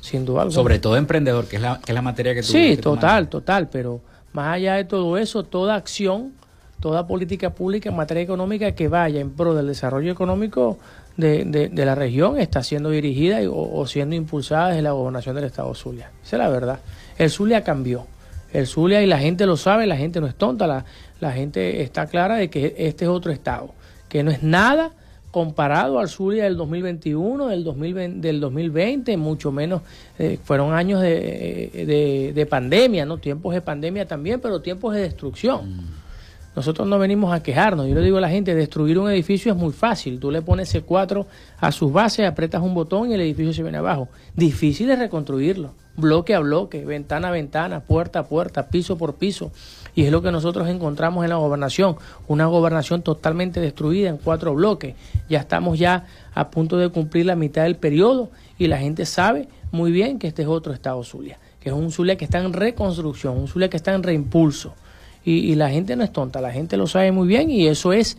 sin 0.00 0.24
duda 0.24 0.50
Sobre 0.50 0.78
todo 0.78 0.96
emprendedor, 0.96 1.46
que 1.46 1.56
es 1.56 1.62
la, 1.62 1.80
que 1.80 1.92
es 1.92 1.94
la 1.94 2.02
materia 2.02 2.34
que 2.34 2.42
tú 2.42 2.48
Sí, 2.48 2.76
total, 2.76 3.28
total, 3.28 3.68
pero 3.68 4.00
más 4.32 4.54
allá 4.54 4.74
de 4.74 4.84
todo 4.84 5.16
eso, 5.18 5.42
toda 5.42 5.74
acción, 5.74 6.32
toda 6.80 7.06
política 7.06 7.50
pública 7.50 7.90
en 7.90 7.96
materia 7.96 8.22
económica 8.22 8.72
que 8.72 8.88
vaya 8.88 9.20
en 9.20 9.30
pro 9.30 9.54
del 9.54 9.66
desarrollo 9.66 10.10
económico 10.10 10.78
de, 11.16 11.44
de, 11.70 11.84
la 11.84 11.94
región 11.94 12.38
está 12.38 12.62
siendo 12.62 12.90
dirigida 12.90 13.40
o, 13.50 13.86
siendo 13.86 14.14
impulsada 14.14 14.68
desde 14.68 14.82
la 14.82 14.92
gobernación 14.92 15.34
del 15.34 15.44
estado 15.44 15.74
Zulia. 15.74 16.10
Esa 16.24 16.36
es 16.36 16.42
la 16.42 16.48
verdad. 16.48 16.80
El 17.18 17.28
Zulia 17.30 17.62
cambió. 17.62 18.06
El 18.52 18.66
Zulia 18.66 19.02
y 19.02 19.06
la 19.06 19.18
gente 19.18 19.44
lo 19.44 19.56
sabe, 19.56 19.86
la 19.86 19.96
gente 19.96 20.20
no 20.20 20.26
es 20.26 20.34
tonta, 20.34 20.66
la, 20.66 20.84
la 21.20 21.32
gente 21.32 21.82
está 21.82 22.06
clara 22.06 22.36
de 22.36 22.48
que 22.48 22.74
este 22.78 23.04
es 23.04 23.10
otro 23.10 23.30
estado, 23.30 23.74
que 24.08 24.22
no 24.22 24.30
es 24.30 24.42
nada 24.42 24.92
comparado 25.30 25.98
al 25.98 26.08
Zulia 26.08 26.44
del 26.44 26.56
2021, 26.56 27.48
del, 27.48 27.64
2020, 27.64 28.26
del 28.26 28.40
2020, 28.40 29.16
mucho 29.16 29.52
menos, 29.52 29.82
eh, 30.18 30.38
fueron 30.42 30.72
años 30.72 31.00
de, 31.00 32.32
de, 32.34 32.46
pandemia, 32.46 33.06
¿no? 33.06 33.18
Tiempos 33.18 33.54
de 33.54 33.60
pandemia 33.60 34.06
también, 34.06 34.40
pero 34.40 34.60
tiempos 34.60 34.94
de 34.94 35.02
destrucción. 35.02 35.76
Mm. 35.76 36.09
Nosotros 36.56 36.88
no 36.88 36.98
venimos 36.98 37.32
a 37.32 37.42
quejarnos. 37.42 37.86
Yo 37.86 37.94
le 37.94 38.02
digo 38.02 38.18
a 38.18 38.20
la 38.20 38.28
gente, 38.28 38.54
destruir 38.54 38.98
un 38.98 39.08
edificio 39.10 39.52
es 39.52 39.58
muy 39.58 39.72
fácil. 39.72 40.18
Tú 40.18 40.30
le 40.30 40.42
pones 40.42 40.74
C4 40.74 41.24
a 41.60 41.72
sus 41.72 41.92
bases, 41.92 42.26
apretas 42.26 42.60
un 42.62 42.74
botón 42.74 43.10
y 43.10 43.14
el 43.14 43.20
edificio 43.20 43.52
se 43.52 43.62
viene 43.62 43.78
abajo. 43.78 44.08
Difícil 44.34 44.90
es 44.90 44.98
reconstruirlo, 44.98 45.74
bloque 45.96 46.34
a 46.34 46.40
bloque, 46.40 46.84
ventana 46.84 47.28
a 47.28 47.30
ventana, 47.30 47.80
puerta 47.80 48.20
a 48.20 48.24
puerta, 48.24 48.68
piso 48.68 48.98
por 48.98 49.14
piso. 49.14 49.52
Y 49.94 50.04
es 50.04 50.10
lo 50.10 50.22
que 50.22 50.32
nosotros 50.32 50.68
encontramos 50.68 51.22
en 51.24 51.30
la 51.30 51.36
gobernación, 51.36 51.96
una 52.26 52.46
gobernación 52.46 53.02
totalmente 53.02 53.60
destruida 53.60 54.08
en 54.08 54.16
cuatro 54.16 54.52
bloques. 54.54 54.96
Ya 55.28 55.38
estamos 55.38 55.78
ya 55.78 56.06
a 56.34 56.50
punto 56.50 56.78
de 56.78 56.88
cumplir 56.88 57.26
la 57.26 57.36
mitad 57.36 57.62
del 57.62 57.76
periodo 57.76 58.30
y 58.58 58.66
la 58.66 58.78
gente 58.78 59.06
sabe 59.06 59.48
muy 59.70 59.92
bien 59.92 60.18
que 60.18 60.26
este 60.26 60.42
es 60.42 60.48
otro 60.48 60.72
estado 60.72 61.02
Zulia, 61.04 61.38
que 61.60 61.68
es 61.68 61.74
un 61.74 61.92
Zulia 61.92 62.16
que 62.16 62.24
está 62.24 62.38
en 62.38 62.52
reconstrucción, 62.52 63.36
un 63.36 63.46
Zulia 63.46 63.70
que 63.70 63.76
está 63.76 63.94
en 63.94 64.02
reimpulso. 64.02 64.74
Y, 65.24 65.54
la 65.54 65.70
gente 65.70 65.96
no 65.96 66.04
es 66.04 66.12
tonta, 66.12 66.40
la 66.40 66.50
gente 66.50 66.76
lo 66.76 66.86
sabe 66.86 67.12
muy 67.12 67.28
bien 67.28 67.50
y 67.50 67.66
eso 67.66 67.92
es 67.92 68.16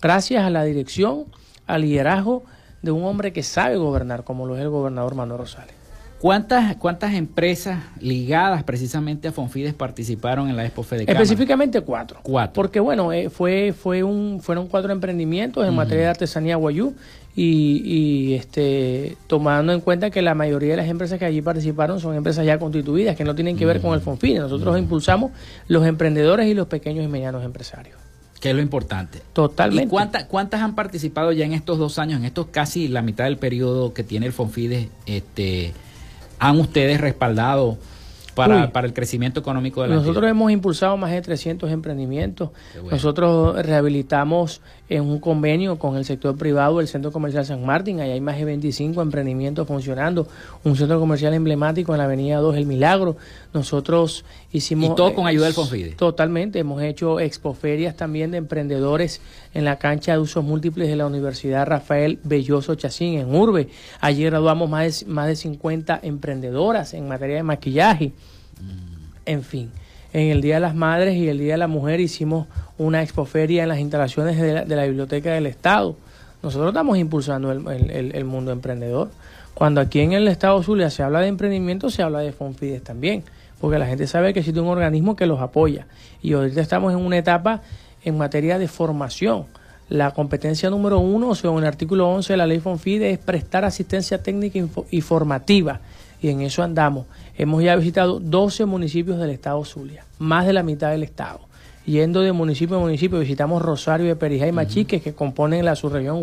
gracias 0.00 0.44
a 0.44 0.50
la 0.50 0.64
dirección, 0.64 1.24
al 1.66 1.82
liderazgo 1.82 2.44
de 2.82 2.92
un 2.92 3.04
hombre 3.04 3.32
que 3.32 3.42
sabe 3.42 3.76
gobernar, 3.76 4.24
como 4.24 4.46
lo 4.46 4.56
es 4.56 4.62
el 4.62 4.68
gobernador 4.68 5.14
Manuel 5.14 5.40
Rosales. 5.40 5.74
¿Cuántas, 6.20 6.76
¿Cuántas 6.76 7.12
empresas 7.12 7.82
ligadas 8.00 8.62
precisamente 8.62 9.28
a 9.28 9.32
Fonfides 9.32 9.74
participaron 9.74 10.48
en 10.48 10.56
la 10.56 10.64
Expo 10.64 10.86
Específicamente 10.90 11.82
cuatro. 11.82 12.20
Cuatro. 12.22 12.54
Porque 12.54 12.80
bueno, 12.80 13.12
eh, 13.12 13.28
fue, 13.28 13.74
fue 13.74 14.02
un, 14.02 14.40
fueron 14.40 14.68
cuatro 14.68 14.90
emprendimientos 14.90 15.66
en 15.66 15.74
materia 15.74 16.04
de 16.04 16.10
artesanía 16.10 16.56
guayú 16.56 16.94
y, 17.36 17.82
y, 17.84 18.34
este, 18.34 19.16
tomando 19.26 19.72
en 19.72 19.80
cuenta 19.80 20.10
que 20.10 20.22
la 20.22 20.34
mayoría 20.34 20.70
de 20.70 20.76
las 20.76 20.88
empresas 20.88 21.18
que 21.18 21.24
allí 21.24 21.42
participaron 21.42 21.98
son 21.98 22.14
empresas 22.14 22.46
ya 22.46 22.58
constituidas, 22.58 23.16
que 23.16 23.24
no 23.24 23.34
tienen 23.34 23.56
que 23.56 23.66
ver 23.66 23.80
con 23.80 23.94
el 23.94 24.00
Fonfides. 24.00 24.40
Nosotros 24.40 24.78
impulsamos 24.78 25.32
los 25.66 25.84
emprendedores 25.84 26.46
y 26.46 26.54
los 26.54 26.68
pequeños 26.68 27.04
y 27.04 27.08
medianos 27.08 27.44
empresarios. 27.44 27.96
Que 28.40 28.50
es 28.50 28.56
lo 28.56 28.62
importante. 28.62 29.20
Totalmente. 29.32 29.84
¿Y 29.84 29.88
cuántas, 29.88 30.24
cuántas 30.24 30.60
han 30.60 30.74
participado 30.74 31.32
ya 31.32 31.44
en 31.44 31.54
estos 31.54 31.78
dos 31.78 31.98
años, 31.98 32.20
en 32.20 32.26
estos 32.26 32.46
casi 32.48 32.88
la 32.88 33.02
mitad 33.02 33.24
del 33.24 33.38
periodo 33.38 33.94
que 33.94 34.04
tiene 34.04 34.26
el 34.26 34.32
Fonfides, 34.32 34.88
este, 35.06 35.72
han 36.38 36.60
ustedes 36.60 37.00
respaldado 37.00 37.78
para, 38.34 38.70
para, 38.72 38.86
el 38.86 38.92
crecimiento 38.92 39.40
económico 39.40 39.82
de 39.82 39.88
la 39.88 39.94
Nosotros 39.96 40.28
hemos 40.28 40.50
impulsado 40.50 40.96
más 40.96 41.10
de 41.10 41.22
300 41.22 41.70
emprendimientos. 41.70 42.50
Nosotros 42.90 43.64
rehabilitamos 43.64 44.60
en 44.88 45.02
un 45.04 45.18
convenio 45.18 45.78
con 45.78 45.96
el 45.96 46.04
sector 46.04 46.36
privado 46.36 46.80
el 46.80 46.88
Centro 46.88 47.10
Comercial 47.10 47.46
San 47.46 47.64
Martín. 47.64 48.00
Ahí 48.00 48.10
hay 48.10 48.20
más 48.20 48.36
de 48.36 48.44
25 48.44 49.00
emprendimientos 49.00 49.66
funcionando. 49.66 50.28
Un 50.62 50.76
centro 50.76 51.00
comercial 51.00 51.32
emblemático 51.32 51.92
en 51.92 51.98
la 51.98 52.04
Avenida 52.04 52.38
2, 52.38 52.56
El 52.56 52.66
Milagro. 52.66 53.16
Nosotros 53.54 54.24
hicimos... 54.52 54.90
Y 54.90 54.94
todo 54.94 55.14
con 55.14 55.26
ayuda 55.26 55.46
del 55.46 55.54
Confide. 55.54 55.92
Totalmente. 55.92 56.58
Hemos 56.58 56.82
hecho 56.82 57.18
expoferias 57.18 57.96
también 57.96 58.30
de 58.30 58.38
emprendedores 58.38 59.20
en 59.54 59.64
la 59.64 59.78
cancha 59.78 60.12
de 60.12 60.18
usos 60.18 60.44
múltiples 60.44 60.88
de 60.88 60.96
la 60.96 61.06
Universidad 61.06 61.66
Rafael 61.66 62.18
Belloso 62.22 62.74
Chacín 62.74 63.18
en 63.18 63.34
Urbe. 63.34 63.68
Ayer 64.00 64.30
graduamos 64.30 64.68
más 64.68 65.00
de, 65.00 65.06
más 65.06 65.28
de 65.28 65.36
50 65.36 66.00
emprendedoras 66.02 66.92
en 66.92 67.08
materia 67.08 67.36
de 67.36 67.42
maquillaje. 67.42 68.12
Mm. 68.60 68.94
En 69.26 69.42
fin 69.42 69.70
en 70.14 70.30
el 70.30 70.40
Día 70.40 70.54
de 70.54 70.60
las 70.60 70.76
Madres 70.76 71.16
y 71.16 71.28
el 71.28 71.38
Día 71.38 71.54
de 71.54 71.58
la 71.58 71.66
Mujer 71.66 72.00
hicimos 72.00 72.46
una 72.78 73.02
expoferia 73.02 73.62
en 73.62 73.68
las 73.68 73.78
instalaciones 73.78 74.38
de 74.38 74.76
la, 74.76 74.84
Biblioteca 74.84 75.32
del 75.32 75.46
Estado. 75.46 75.96
Nosotros 76.42 76.68
estamos 76.68 76.98
impulsando 76.98 77.52
el, 77.52 78.24
mundo 78.24 78.52
emprendedor. 78.52 79.10
Cuando 79.54 79.80
aquí 79.80 80.00
en 80.00 80.12
el 80.12 80.28
Estado 80.28 80.62
Zulia 80.62 80.90
se 80.90 81.02
habla 81.02 81.20
de 81.20 81.28
emprendimiento, 81.28 81.90
se 81.90 82.02
habla 82.02 82.20
de 82.20 82.32
Fonfides 82.32 82.82
también, 82.82 83.22
porque 83.60 83.78
la 83.78 83.86
gente 83.86 84.06
sabe 84.06 84.32
que 84.32 84.40
existe 84.40 84.60
un 84.60 84.68
organismo 84.68 85.16
que 85.16 85.26
los 85.26 85.40
apoya. 85.40 85.86
Y 86.22 86.32
ahorita 86.32 86.60
estamos 86.60 86.92
en 86.92 86.98
una 86.98 87.18
etapa 87.18 87.62
en 88.04 88.18
materia 88.18 88.58
de 88.58 88.68
formación. 88.68 89.46
La 89.88 90.10
competencia 90.10 90.70
número 90.70 90.98
uno, 90.98 91.34
según 91.34 91.58
el 91.58 91.68
artículo 91.68 92.08
11 92.08 92.32
de 92.32 92.36
la 92.36 92.46
ley 92.46 92.58
Fonfides, 92.58 93.12
es 93.12 93.18
prestar 93.18 93.64
asistencia 93.64 94.22
técnica 94.22 94.58
y 94.90 95.00
formativa 95.00 95.80
y 96.24 96.30
en 96.30 96.40
eso 96.40 96.62
andamos. 96.62 97.06
Hemos 97.36 97.62
ya 97.62 97.76
visitado 97.76 98.18
12 98.18 98.64
municipios 98.64 99.18
del 99.18 99.28
estado 99.28 99.62
Zulia, 99.64 100.06
más 100.18 100.46
de 100.46 100.54
la 100.54 100.62
mitad 100.62 100.90
del 100.90 101.02
estado. 101.02 101.40
Yendo 101.86 102.22
de 102.22 102.32
municipio 102.32 102.76
a 102.76 102.80
municipio, 102.80 103.18
visitamos 103.18 103.62
Rosario 103.62 104.06
de 104.06 104.16
Perijá 104.16 104.46
y 104.46 104.52
Machiques, 104.52 105.02
que 105.02 105.14
componen 105.14 105.64
la 105.64 105.76
subregión, 105.76 106.22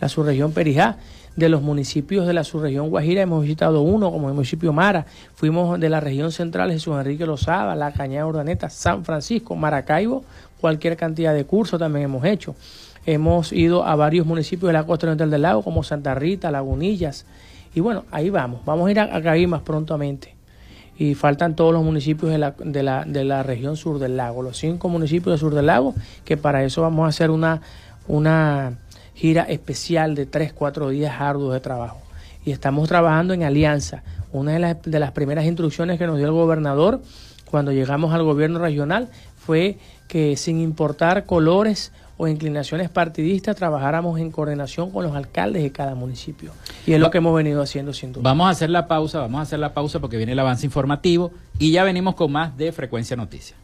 la 0.00 0.08
subregión 0.08 0.52
Perijá. 0.52 0.96
De 1.36 1.48
los 1.48 1.62
municipios 1.62 2.28
de 2.28 2.32
la 2.32 2.44
subregión 2.44 2.90
Guajira 2.90 3.22
hemos 3.22 3.42
visitado 3.42 3.82
uno, 3.82 4.12
como 4.12 4.28
el 4.28 4.34
municipio 4.34 4.72
Mara. 4.72 5.04
Fuimos 5.34 5.80
de 5.80 5.88
la 5.88 5.98
región 5.98 6.30
central, 6.30 6.70
Jesús 6.70 6.94
Enrique 6.96 7.26
Lozada, 7.26 7.74
La 7.74 7.92
Cañada 7.92 8.24
Urdaneta, 8.24 8.70
San 8.70 9.04
Francisco, 9.04 9.56
Maracaibo, 9.56 10.24
cualquier 10.60 10.96
cantidad 10.96 11.34
de 11.34 11.44
cursos 11.44 11.80
también 11.80 12.04
hemos 12.04 12.24
hecho. 12.24 12.54
Hemos 13.04 13.52
ido 13.52 13.84
a 13.84 13.96
varios 13.96 14.26
municipios 14.26 14.68
de 14.68 14.74
la 14.74 14.84
costa 14.84 15.06
oriental 15.08 15.28
del 15.28 15.42
lago, 15.42 15.62
como 15.62 15.82
Santa 15.82 16.14
Rita, 16.14 16.52
Lagunillas. 16.52 17.26
Y 17.74 17.80
bueno, 17.80 18.04
ahí 18.12 18.30
vamos. 18.30 18.64
Vamos 18.64 18.86
a 18.86 18.90
ir 18.92 19.00
a, 19.00 19.16
a 19.16 19.46
más 19.48 19.62
prontamente 19.62 20.34
y 20.98 21.14
faltan 21.14 21.56
todos 21.56 21.72
los 21.72 21.82
municipios 21.82 22.30
de 22.30 22.38
la, 22.38 22.54
de, 22.58 22.82
la, 22.82 23.04
de 23.04 23.24
la 23.24 23.42
región 23.42 23.76
sur 23.76 23.98
del 23.98 24.16
lago, 24.16 24.42
los 24.42 24.58
cinco 24.58 24.88
municipios 24.88 25.32
del 25.32 25.38
sur 25.38 25.54
del 25.54 25.66
lago, 25.66 25.94
que 26.24 26.36
para 26.36 26.64
eso 26.64 26.82
vamos 26.82 27.04
a 27.04 27.08
hacer 27.08 27.30
una, 27.30 27.62
una 28.06 28.74
gira 29.14 29.42
especial 29.42 30.14
de 30.14 30.26
tres, 30.26 30.52
cuatro 30.52 30.88
días 30.90 31.20
arduos 31.20 31.54
de 31.54 31.60
trabajo. 31.60 31.98
Y 32.44 32.52
estamos 32.52 32.88
trabajando 32.88 33.32
en 33.32 33.42
alianza. 33.42 34.02
Una 34.32 34.52
de 34.52 34.58
las, 34.58 34.82
de 34.82 34.98
las 34.98 35.12
primeras 35.12 35.44
instrucciones 35.46 35.98
que 35.98 36.06
nos 36.06 36.18
dio 36.18 36.26
el 36.26 36.32
gobernador 36.32 37.00
cuando 37.50 37.72
llegamos 37.72 38.12
al 38.12 38.22
gobierno 38.22 38.58
regional 38.58 39.08
fue 39.36 39.78
que 40.08 40.36
sin 40.36 40.60
importar 40.60 41.24
colores 41.24 41.92
o 42.16 42.28
inclinaciones 42.28 42.90
partidistas, 42.90 43.56
trabajáramos 43.56 44.20
en 44.20 44.30
coordinación 44.30 44.90
con 44.90 45.04
los 45.04 45.14
alcaldes 45.14 45.62
de 45.62 45.72
cada 45.72 45.94
municipio. 45.94 46.52
Y 46.86 46.92
es 46.92 47.00
lo 47.00 47.10
que 47.10 47.18
hemos 47.18 47.34
venido 47.34 47.62
haciendo 47.62 47.92
sin 47.92 48.12
duda. 48.12 48.22
Vamos 48.22 48.46
a 48.46 48.50
hacer 48.50 48.70
la 48.70 48.86
pausa, 48.86 49.20
vamos 49.20 49.40
a 49.40 49.42
hacer 49.42 49.58
la 49.58 49.74
pausa 49.74 50.00
porque 50.00 50.16
viene 50.16 50.32
el 50.32 50.38
avance 50.38 50.64
informativo 50.66 51.32
y 51.58 51.72
ya 51.72 51.84
venimos 51.84 52.14
con 52.14 52.30
más 52.30 52.56
de 52.56 52.72
Frecuencia 52.72 53.16
Noticias. 53.16 53.63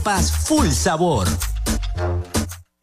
arepas 0.00 0.30
full 0.30 0.70
sabor. 0.72 1.26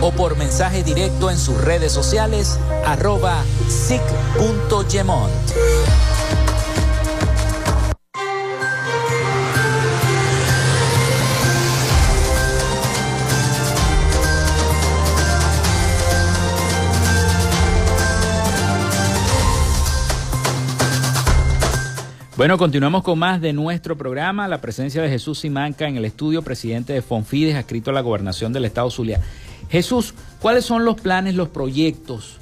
o 0.00 0.12
por 0.12 0.36
mensaje 0.36 0.82
directo 0.82 1.30
en 1.30 1.38
sus 1.38 1.60
redes 1.62 1.92
sociales 1.92 2.58
arroba 2.84 3.42
sic.gemont. 3.68 5.32
Bueno, 22.36 22.58
continuamos 22.58 23.02
con 23.02 23.18
más 23.18 23.40
de 23.40 23.54
nuestro 23.54 23.96
programa. 23.96 24.46
La 24.46 24.60
presencia 24.60 25.00
de 25.00 25.08
Jesús 25.08 25.38
Simanca 25.38 25.88
en 25.88 25.96
el 25.96 26.04
estudio, 26.04 26.42
presidente 26.42 26.92
de 26.92 27.00
Fonfides, 27.00 27.56
adscrito 27.56 27.90
a 27.90 27.94
la 27.94 28.02
gobernación 28.02 28.52
del 28.52 28.66
Estado 28.66 28.90
Zulia. 28.90 29.22
Jesús, 29.70 30.14
¿cuáles 30.40 30.64
son 30.64 30.84
los 30.84 31.00
planes, 31.00 31.34
los 31.34 31.48
proyectos 31.48 32.38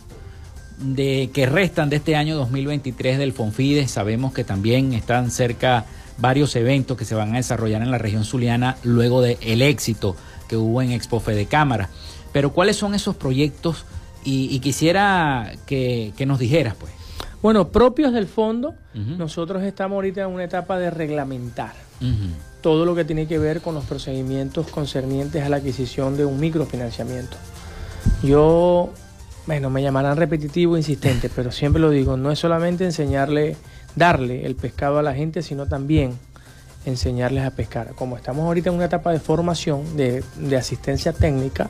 de 0.79 1.31
que 1.33 1.47
restan 1.47 1.89
de 1.89 1.97
este 1.97 2.17
año 2.17 2.37
2023 2.37 3.19
del 3.19 3.33
Fonfides? 3.33 3.91
Sabemos 3.91 4.33
que 4.33 4.45
también 4.45 4.93
están 4.93 5.31
cerca 5.31 5.87
varios 6.19 6.55
eventos 6.57 6.97
que 6.97 7.05
se 7.05 7.15
van 7.15 7.33
a 7.33 7.37
desarrollar 7.37 7.83
en 7.83 7.91
la 7.91 7.99
región 7.99 8.25
zuliana 8.25 8.77
luego 8.83 9.21
del 9.23 9.63
éxito 9.63 10.17
que 10.49 10.57
hubo 10.57 10.83
en 10.83 10.93
Expo 10.93 11.21
de 11.21 11.47
Cámara. 11.47 11.89
Pero 12.33 12.53
¿cuáles 12.53 12.77
son 12.77 12.95
esos 12.95 13.17
proyectos? 13.17 13.85
Y, 14.27 14.59
quisiera 14.61 15.53
que, 15.67 16.15
nos 16.27 16.39
dijeras, 16.39 16.75
pues. 16.77 16.93
Bueno, 17.43 17.69
propios 17.69 18.15
del 18.15 18.27
fondo, 18.27 18.75
nosotros 18.95 19.63
estamos 19.63 19.97
ahorita 19.97 20.23
en 20.23 20.29
una 20.29 20.45
etapa 20.45 20.79
de 20.79 20.91
reglamentar 20.91 21.75
todo 22.65 22.87
lo 22.87 22.95
que 22.95 23.05
tiene 23.05 23.27
que 23.27 23.39
ver 23.39 23.61
con 23.61 23.75
los 23.75 23.85
procedimientos 23.85 24.69
concernientes 24.69 25.43
a 25.43 25.51
la 25.51 25.57
adquisición 25.57 26.17
de 26.17 26.25
un 26.25 26.41
microfinanciamiento. 26.41 27.37
Yo, 28.23 28.89
bueno, 29.47 29.69
me 29.69 29.83
llamarán 29.83 30.17
repetitivo, 30.17 30.79
insistente, 30.79 31.29
pero 31.29 31.53
siempre 31.53 31.83
lo 31.83 31.91
digo, 31.91 32.17
no 32.17 32.33
es 32.33 32.39
solamente 32.39 32.87
enseñarle, 32.87 33.59
darle 33.97 34.47
el 34.47 34.57
pescado 34.57 34.99
a 34.99 35.03
la 35.03 35.13
gente, 35.13 35.43
sino 35.43 35.67
también 35.67 36.19
enseñarles 36.87 37.45
a 37.45 37.51
pescar. 37.51 37.95
Como 37.97 38.17
estamos 38.17 38.47
ahorita 38.47 38.71
en 38.71 38.77
una 38.77 38.87
etapa 38.87 39.13
de 39.13 39.21
formación, 39.21 39.99
de, 39.99 40.25
asistencia 40.57 41.13
técnica 41.13 41.69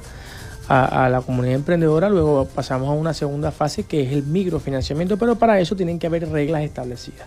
a, 0.69 1.07
a, 1.07 1.09
la 1.09 1.23
comunidad 1.23 1.57
emprendedora, 1.57 2.09
luego 2.09 2.47
pasamos 2.55 2.89
a 2.89 2.93
una 2.93 3.15
segunda 3.15 3.51
fase 3.51 3.83
que 3.83 4.03
es 4.03 4.13
el 4.13 4.23
microfinanciamiento, 4.23 5.17
pero 5.17 5.35
para 5.35 5.59
eso 5.59 5.75
tienen 5.75 5.99
que 5.99 6.07
haber 6.07 6.29
reglas 6.29 6.63
establecidas. 6.63 7.27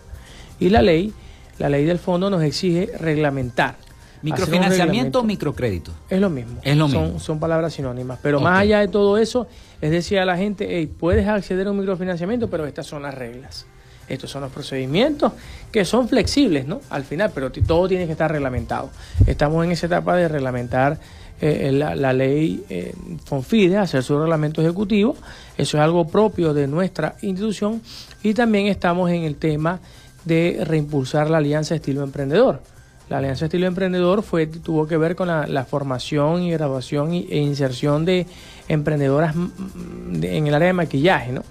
Y 0.57 0.69
la 0.69 0.81
ley 0.81 1.13
la 1.59 1.69
ley 1.69 1.85
del 1.85 1.99
fondo 1.99 2.29
nos 2.29 2.43
exige 2.43 2.91
reglamentar. 2.99 3.75
¿Microfinanciamiento 4.21 5.19
o 5.19 5.23
microcrédito? 5.23 5.91
Es 6.09 6.19
lo 6.19 6.29
mismo. 6.29 6.59
Es 6.63 6.75
lo 6.75 6.87
mismo. 6.87 7.19
Son, 7.19 7.39
palabras 7.39 7.73
sinónimas. 7.73 8.19
Pero 8.21 8.39
más 8.39 8.59
allá 8.59 8.79
de 8.79 8.87
todo 8.87 9.17
eso, 9.17 9.47
es 9.79 9.91
decir 9.91 10.19
a 10.19 10.25
la 10.25 10.37
gente, 10.37 10.67
hey, 10.69 10.87
puedes 10.87 11.27
acceder 11.27 11.67
a 11.67 11.71
un 11.71 11.77
microfinanciamiento, 11.77 12.49
pero 12.49 12.65
estas 12.65 12.87
son 12.87 13.03
las 13.03 13.13
reglas. 13.13 13.65
Estos 14.07 14.31
son 14.31 14.41
los 14.41 14.51
procedimientos 14.51 15.33
que 15.71 15.83
son 15.83 16.07
flexibles, 16.07 16.65
¿no? 16.65 16.81
Al 16.89 17.03
final, 17.03 17.31
pero 17.33 17.51
todo 17.51 17.87
tiene 17.87 18.05
que 18.05 18.13
estar 18.13 18.31
reglamentado. 18.31 18.89
Estamos 19.25 19.63
en 19.65 19.71
esa 19.71 19.87
etapa 19.87 20.15
de 20.15 20.29
reglamentar 20.29 20.97
eh, 21.39 21.71
la, 21.71 22.13
ley 22.13 22.63
eh, 22.69 22.93
FONFIDE, 23.25 23.77
hacer 23.77 24.01
su 24.03 24.17
reglamento 24.17 24.61
ejecutivo. 24.61 25.15
Eso 25.57 25.77
es 25.77 25.83
algo 25.83 26.07
propio 26.07 26.53
de 26.53 26.67
nuestra 26.67 27.15
institución. 27.21 27.81
Y 28.23 28.33
también 28.33 28.67
estamos 28.67 29.11
en 29.11 29.23
el 29.23 29.35
tema 29.35 29.79
de 30.27 30.61
reimpulsar 30.63 31.29
la 31.29 31.37
Alianza 31.37 31.75
Estilo 31.75 32.03
Emprendedor. 32.03 32.61
La 33.09 33.19
Alianza 33.19 33.45
Estilo 33.45 33.67
Emprendedor 33.67 34.21
fue, 34.21 34.47
tuvo 34.47 34.85
que 34.85 34.97
ver 34.97 35.15
con 35.15 35.27
la, 35.27 35.65
formación 35.65 36.43
y 36.43 36.51
graduación 36.51 37.13
e 37.13 37.37
inserción 37.37 38.03
de 38.03 38.25
emprendedoras 38.67 39.33
en 39.35 40.47
el 40.47 40.53
área 40.53 40.67
de 40.67 40.73
maquillaje, 40.73 41.31
¿no? 41.31 41.43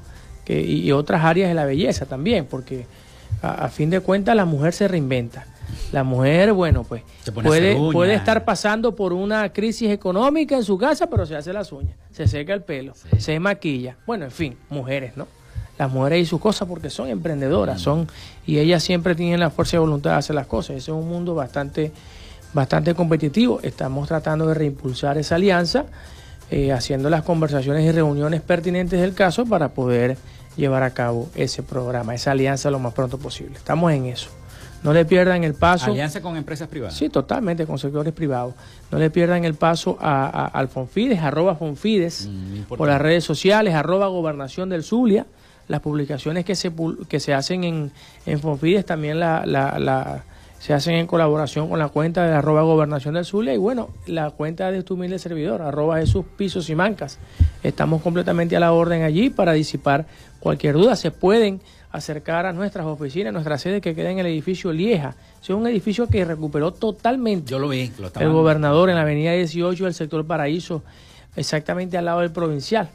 Que, 0.44 0.60
y, 0.60 0.92
otras 0.92 1.24
áreas 1.24 1.48
de 1.48 1.54
la 1.54 1.64
belleza 1.64 2.04
también, 2.04 2.46
porque 2.46 2.86
a, 3.42 3.68
fin 3.68 3.90
de 3.90 4.00
cuentas 4.00 4.36
la 4.36 4.44
mujer 4.44 4.74
se 4.74 4.86
reinventa. 4.86 5.46
La 5.92 6.04
mujer, 6.04 6.52
bueno, 6.52 6.84
pues 6.84 7.02
puede, 7.32 7.74
puede 7.92 8.14
estar 8.14 8.44
pasando 8.44 8.94
por 8.94 9.12
una 9.12 9.52
crisis 9.52 9.90
económica 9.90 10.56
en 10.56 10.62
su 10.62 10.78
casa, 10.78 11.08
pero 11.08 11.26
se 11.26 11.36
hace 11.36 11.52
las 11.52 11.72
uñas, 11.72 11.96
se 12.12 12.28
seca 12.28 12.52
el 12.52 12.62
pelo, 12.62 12.92
se 13.18 13.40
maquilla. 13.40 13.96
Bueno, 14.06 14.26
en 14.26 14.30
fin, 14.30 14.56
mujeres, 14.68 15.16
¿no? 15.16 15.26
Las 15.78 15.90
mujeres 15.90 16.22
y 16.22 16.26
sus 16.26 16.40
cosas 16.40 16.68
porque 16.68 16.90
son 16.90 17.08
emprendedoras, 17.08 17.80
son 17.80 18.08
y 18.46 18.58
ellas 18.58 18.82
siempre 18.82 19.14
tienen 19.14 19.40
la 19.40 19.50
fuerza 19.50 19.76
y 19.76 19.78
voluntad 19.80 20.12
de 20.12 20.16
hacer 20.16 20.34
las 20.34 20.46
cosas. 20.46 20.76
Ese 20.76 20.90
es 20.90 20.96
un 20.96 21.08
mundo 21.08 21.34
bastante 21.34 21.92
bastante 22.52 22.94
competitivo. 22.94 23.60
Estamos 23.62 24.08
tratando 24.08 24.46
de 24.46 24.54
reimpulsar 24.54 25.18
esa 25.18 25.34
alianza, 25.34 25.84
eh, 26.50 26.72
haciendo 26.72 27.10
las 27.10 27.22
conversaciones 27.22 27.84
y 27.84 27.92
reuniones 27.92 28.40
pertinentes 28.40 29.00
del 29.00 29.14
caso 29.14 29.44
para 29.44 29.68
poder 29.70 30.16
llevar 30.56 30.82
a 30.82 30.90
cabo 30.90 31.28
ese 31.34 31.62
programa, 31.62 32.14
esa 32.14 32.30
alianza 32.30 32.70
lo 32.70 32.78
más 32.78 32.94
pronto 32.94 33.18
posible. 33.18 33.56
Estamos 33.56 33.92
en 33.92 34.06
eso. 34.06 34.30
No 34.82 34.92
le 34.92 35.04
pierdan 35.04 35.42
el 35.44 35.54
paso. 35.54 35.90
Alianza 35.90 36.22
con 36.22 36.36
empresas 36.36 36.68
privadas. 36.68 36.94
Sí, 36.94 37.08
totalmente, 37.08 37.66
con 37.66 37.78
sectores 37.78 38.12
privados. 38.12 38.54
No 38.90 38.98
le 38.98 39.10
pierdan 39.10 39.44
el 39.44 39.54
paso 39.54 39.98
a, 40.00 40.46
al 40.46 40.68
Fonfides, 40.68 41.20
arroba 41.20 41.56
Fonfides, 41.56 42.28
mm, 42.30 42.62
por 42.74 42.86
las 42.86 43.00
redes 43.00 43.24
sociales, 43.24 43.74
arroba 43.74 44.06
Gobernación 44.06 44.68
del 44.68 44.84
Zulia 44.84 45.26
las 45.68 45.81
publicaciones 45.81 46.44
que 46.44 46.55
se, 46.55 46.72
que 47.09 47.20
se 47.20 47.35
hacen 47.35 47.64
en, 47.64 47.92
en 48.24 48.40
Fonfides 48.40 48.85
también 48.85 49.18
la, 49.20 49.44
la, 49.46 50.24
se 50.59 50.74
hacen 50.74 50.94
en 50.94 51.07
colaboración 51.07 51.68
con 51.68 51.79
la 51.79 51.88
cuenta 51.88 52.26
de 52.26 52.35
arroba 52.35 52.62
gobernación 52.62 53.14
del 53.14 53.24
Zulia 53.24 53.55
y 53.55 53.59
bueno, 53.59 53.90
la 54.07 54.31
cuenta 54.31 54.70
de 54.70 54.83
tu 54.83 54.94
humilde 54.94 55.18
servidor, 55.18 55.62
arroba 55.62 55.98
Jesús 55.98 56.24
Pisos 56.37 56.68
y 56.70 56.74
Mancas. 56.74 57.18
Estamos 57.62 58.02
completamente 58.02 58.57
a 58.57 58.61
la 58.61 58.72
orden 58.72 59.02
allí 59.02 59.31
para 59.31 59.52
disipar 59.52 60.07
cualquier 60.40 60.74
duda. 60.74 60.96
Se 60.96 61.11
pueden 61.11 61.61
acercar 61.90 62.46
a 62.46 62.52
nuestras 62.52 62.87
oficinas, 62.87 63.33
nuestra 63.33 63.59
sede 63.59 63.81
que 63.81 63.94
queda 63.94 64.11
en 64.11 64.18
el 64.18 64.26
edificio 64.26 64.72
Lieja. 64.72 65.14
Es 65.42 65.50
un 65.50 65.66
edificio 65.66 66.09
que 66.09 66.24
recuperó 66.24 66.72
totalmente 66.72 67.50
Yo 67.50 67.59
lo 67.59 67.68
vi, 67.68 67.92
el 68.18 68.33
gobernador 68.33 68.90
en 68.90 68.96
la 68.96 69.02
avenida 69.02 69.33
18 69.33 69.85
del 69.85 69.94
sector 69.94 70.26
Paraíso, 70.26 70.83
exactamente 71.37 71.96
al 71.96 72.07
lado 72.07 72.20
del 72.20 72.33
provincial. 72.33 72.88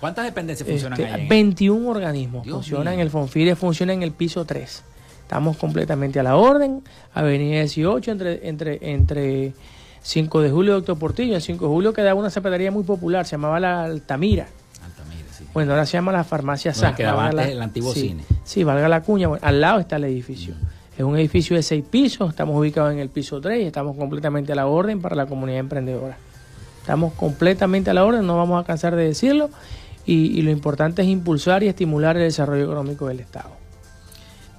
¿Cuántas 0.00 0.24
dependencias 0.24 0.68
funcionan 0.68 1.00
este, 1.00 1.12
ahí? 1.12 1.28
21 1.28 1.88
organismos 1.88 2.46
funcionan. 2.46 2.94
en 2.94 3.00
El 3.00 3.10
Fonfide 3.10 3.56
funciona 3.56 3.92
en 3.92 4.02
el 4.02 4.12
piso 4.12 4.44
3. 4.44 4.82
Estamos 5.22 5.56
completamente 5.56 6.20
a 6.20 6.22
la 6.22 6.36
orden. 6.36 6.82
Avenida 7.14 7.60
18 7.60 8.10
entre, 8.12 8.48
entre, 8.48 8.78
entre 8.92 9.54
5 10.02 10.40
de 10.42 10.50
julio 10.50 10.72
y 10.72 10.74
Doctor 10.76 10.98
Portillo. 10.98 11.34
En 11.34 11.40
5 11.40 11.64
de 11.64 11.68
julio 11.68 11.92
quedaba 11.92 12.18
una 12.18 12.30
zapatería 12.30 12.70
muy 12.70 12.84
popular, 12.84 13.26
se 13.26 13.32
llamaba 13.32 13.58
la 13.58 13.84
Altamira. 13.84 14.46
Altamira, 14.84 15.26
sí. 15.36 15.44
Bueno, 15.52 15.72
ahora 15.72 15.86
se 15.86 15.94
llama 15.94 16.12
la 16.12 16.24
farmacia 16.24 16.72
Sá. 16.74 16.94
quedaba 16.94 17.26
antes 17.26 17.48
el 17.48 17.62
antiguo 17.62 17.92
cine. 17.92 18.22
Sí, 18.44 18.62
valga 18.62 18.88
la 18.88 19.02
cuña. 19.02 19.28
al 19.40 19.60
lado 19.60 19.80
está 19.80 19.96
el 19.96 20.04
edificio. 20.04 20.54
Es 20.96 21.04
un 21.04 21.16
edificio 21.16 21.56
de 21.56 21.62
6 21.62 21.84
pisos, 21.90 22.30
estamos 22.30 22.56
ubicados 22.56 22.92
en 22.92 23.00
el 23.00 23.08
piso 23.08 23.40
3 23.40 23.64
y 23.64 23.66
estamos 23.66 23.96
completamente 23.96 24.52
a 24.52 24.54
la 24.54 24.66
orden 24.66 25.00
para 25.00 25.16
la 25.16 25.26
comunidad 25.26 25.58
emprendedora. 25.58 26.16
Estamos 26.80 27.14
completamente 27.14 27.90
a 27.90 27.94
la 27.94 28.04
orden, 28.04 28.24
no 28.26 28.36
vamos 28.36 28.62
a 28.62 28.64
cansar 28.64 28.94
de 28.94 29.04
decirlo 29.04 29.50
y, 30.06 30.40
lo 30.42 30.50
importante 30.50 31.02
es 31.02 31.08
impulsar 31.08 31.62
y 31.64 31.68
estimular 31.68 32.16
el 32.16 32.22
desarrollo 32.22 32.64
económico 32.64 33.08
del 33.08 33.20
Estado. 33.20 33.50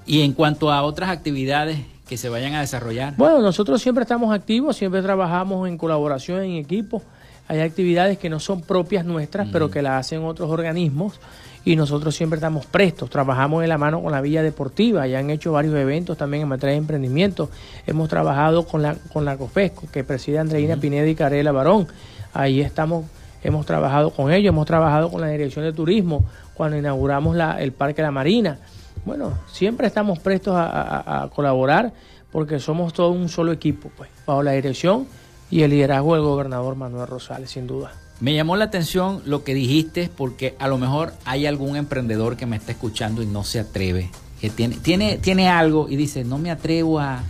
Y 0.05 0.21
en 0.21 0.33
cuanto 0.33 0.71
a 0.71 0.83
otras 0.83 1.09
actividades 1.09 1.79
que 2.07 2.17
se 2.17 2.29
vayan 2.29 2.53
a 2.53 2.61
desarrollar. 2.61 3.15
Bueno, 3.17 3.39
nosotros 3.39 3.81
siempre 3.81 4.03
estamos 4.03 4.33
activos, 4.33 4.77
siempre 4.77 5.01
trabajamos 5.01 5.67
en 5.67 5.77
colaboración, 5.77 6.43
en 6.43 6.55
equipo. 6.55 7.01
Hay 7.47 7.59
actividades 7.59 8.17
que 8.17 8.29
no 8.29 8.39
son 8.39 8.61
propias 8.61 9.05
nuestras, 9.05 9.47
pero 9.51 9.71
que 9.71 9.81
las 9.81 10.05
hacen 10.05 10.23
otros 10.23 10.49
organismos 10.49 11.19
y 11.63 11.75
nosotros 11.75 12.15
siempre 12.15 12.37
estamos 12.37 12.65
prestos. 12.65 13.09
Trabajamos 13.09 13.63
en 13.63 13.69
la 13.69 13.77
mano 13.77 14.01
con 14.01 14.11
la 14.11 14.21
Villa 14.21 14.41
Deportiva, 14.41 15.07
ya 15.07 15.19
han 15.19 15.29
hecho 15.29 15.53
varios 15.53 15.75
eventos 15.75 16.17
también 16.17 16.43
en 16.43 16.49
materia 16.49 16.71
de 16.73 16.79
emprendimiento. 16.79 17.49
Hemos 17.85 18.09
trabajado 18.09 18.65
con 18.65 18.81
la, 18.81 18.95
con 19.11 19.25
la 19.25 19.37
COFESCO, 19.37 19.87
que 19.91 20.03
preside 20.03 20.39
Andreina 20.39 20.77
Pineda 20.77 21.07
y 21.07 21.15
Carela 21.15 21.51
Barón. 21.51 21.87
Ahí 22.33 22.61
estamos 22.61 23.05
hemos 23.43 23.65
trabajado 23.65 24.11
con 24.11 24.31
ellos, 24.31 24.49
hemos 24.49 24.65
trabajado 24.65 25.09
con 25.09 25.21
la 25.21 25.27
Dirección 25.27 25.65
de 25.65 25.73
Turismo 25.73 26.25
cuando 26.53 26.77
inauguramos 26.77 27.37
el 27.59 27.71
Parque 27.71 28.01
La 28.01 28.11
Marina. 28.11 28.59
Bueno, 29.05 29.33
siempre 29.51 29.87
estamos 29.87 30.19
prestos 30.19 30.55
a, 30.57 31.29
colaborar 31.33 31.93
porque 32.31 32.59
somos 32.59 32.93
todo 32.93 33.09
un 33.11 33.29
solo 33.29 33.51
equipo, 33.51 33.89
pues, 33.95 34.09
bajo 34.25 34.43
la 34.43 34.51
dirección 34.51 35.07
y 35.49 35.61
el 35.61 35.71
liderazgo 35.71 36.15
del 36.15 36.23
gobernador 36.23 36.75
Manuel 36.75 37.07
Rosales, 37.07 37.51
sin 37.51 37.67
duda. 37.67 37.91
Me 38.19 38.33
llamó 38.33 38.55
la 38.57 38.65
atención 38.65 39.21
lo 39.25 39.43
que 39.43 39.53
dijiste 39.53 40.09
porque 40.15 40.55
a 40.59 40.67
lo 40.67 40.77
mejor 40.77 41.13
hay 41.23 41.45
algún 41.45 41.77
emprendedor 41.77 42.35
que 42.35 42.45
me 42.45 42.55
está 42.55 42.71
escuchando 42.71 43.21
y 43.21 43.27
no 43.27 43.43
se 43.43 43.59
atreve, 43.59 44.09
que 44.41 44.49
tiene, 44.49 44.75
tiene, 44.77 45.19
tiene 45.19 45.49
algo 45.49 45.87
y 45.87 45.95
dice, 45.95 46.23
no 46.23 46.37
me 46.37 46.49
atrevo 46.49 46.99
a, 46.99 47.23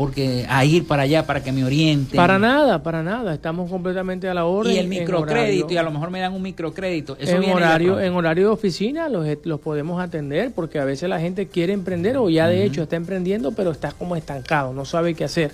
porque 0.00 0.46
a 0.48 0.64
ir 0.64 0.86
para 0.86 1.02
allá 1.02 1.26
para 1.26 1.42
que 1.42 1.52
me 1.52 1.62
orienten. 1.62 2.16
Para 2.16 2.38
nada, 2.38 2.82
para 2.82 3.02
nada. 3.02 3.34
Estamos 3.34 3.68
completamente 3.68 4.30
a 4.30 4.32
la 4.32 4.46
hora. 4.46 4.72
Y 4.72 4.78
el 4.78 4.88
microcrédito, 4.88 5.74
y 5.74 5.76
a 5.76 5.82
lo 5.82 5.90
mejor 5.90 6.08
me 6.08 6.20
dan 6.20 6.32
un 6.32 6.40
microcrédito. 6.40 7.18
Eso 7.20 7.36
en, 7.36 7.50
horario, 7.50 8.00
en 8.00 8.14
horario 8.14 8.44
de 8.44 8.50
oficina 8.50 9.10
los, 9.10 9.26
los 9.44 9.60
podemos 9.60 10.00
atender 10.00 10.52
porque 10.54 10.78
a 10.78 10.86
veces 10.86 11.10
la 11.10 11.20
gente 11.20 11.48
quiere 11.48 11.74
emprender 11.74 12.16
o 12.16 12.30
ya 12.30 12.48
de 12.48 12.64
hecho 12.64 12.84
está 12.84 12.96
emprendiendo, 12.96 13.52
pero 13.52 13.72
está 13.72 13.92
como 13.92 14.16
estancado, 14.16 14.72
no 14.72 14.86
sabe 14.86 15.12
qué 15.12 15.24
hacer. 15.24 15.52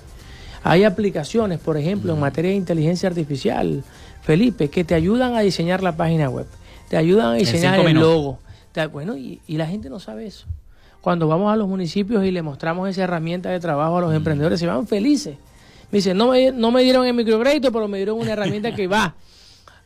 Hay 0.63 0.85
aplicaciones, 0.85 1.59
por 1.59 1.77
ejemplo, 1.77 2.15
en 2.15 2.21
materia 2.21 2.53
de 2.53 2.57
inteligencia 2.57 3.09
artificial, 3.09 3.83
Felipe, 4.23 4.71
que 4.71 4.85
te 4.85 4.95
ayudan 4.95 5.35
a 5.35 5.41
diseñar 5.41 5.83
la 5.83 5.97
página 5.97 6.31
web, 6.31 6.47
te 6.89 6.97
ayudan 6.97 7.27
a 7.27 7.35
diseñar 7.35 7.81
el 7.81 7.95
logo. 7.95 8.39
bueno, 8.93 9.17
y, 9.17 9.41
la 9.49 9.67
gente 9.67 9.91
no 9.91 9.99
sabe 9.99 10.27
eso. 10.27 10.47
Cuando 11.07 11.29
vamos 11.29 11.53
a 11.53 11.55
los 11.55 11.69
municipios 11.69 12.25
y 12.25 12.33
le 12.33 12.43
mostramos 12.43 12.89
esa 12.91 13.05
herramienta 13.05 13.49
de 13.49 13.61
trabajo 13.61 13.99
a 13.99 14.01
los 14.01 14.13
emprendedores, 14.13 14.59
se 14.59 14.67
van 14.67 14.89
felices. 14.89 15.37
Me 15.93 15.99
dicen, 15.99 16.17
no 16.17 16.33
me, 16.33 16.51
no 16.51 16.73
me 16.73 16.83
dieron 16.83 17.07
el 17.07 17.15
microcrédito, 17.15 17.71
pero 17.71 17.87
me 17.87 17.99
dieron 17.99 18.19
una 18.19 18.33
herramienta 18.33 18.75
que 18.75 18.89
va 18.89 19.15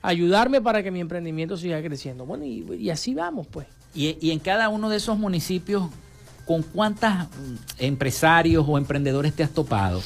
a 0.01 0.09
ayudarme 0.09 0.63
para 0.63 0.83
que 0.83 0.91
mi 0.91 0.99
emprendimiento 0.99 1.59
siga 1.59 1.83
creciendo. 1.83 2.25
Bueno, 2.25 2.47
y, 2.47 2.89
así 2.89 3.13
vamos, 3.13 3.47
pues. 3.49 3.67
Y, 3.95 4.17
y 4.19 4.31
en 4.31 4.39
cada 4.39 4.71
uno 4.71 4.89
de 4.89 4.97
esos 4.97 5.19
municipios, 5.19 5.91
¿con 6.47 6.63
cuántos 6.63 7.11
empresarios 7.77 8.65
o 8.67 8.79
emprendedores 8.79 9.35
te 9.35 9.43
has 9.43 9.51
topado? 9.51 10.01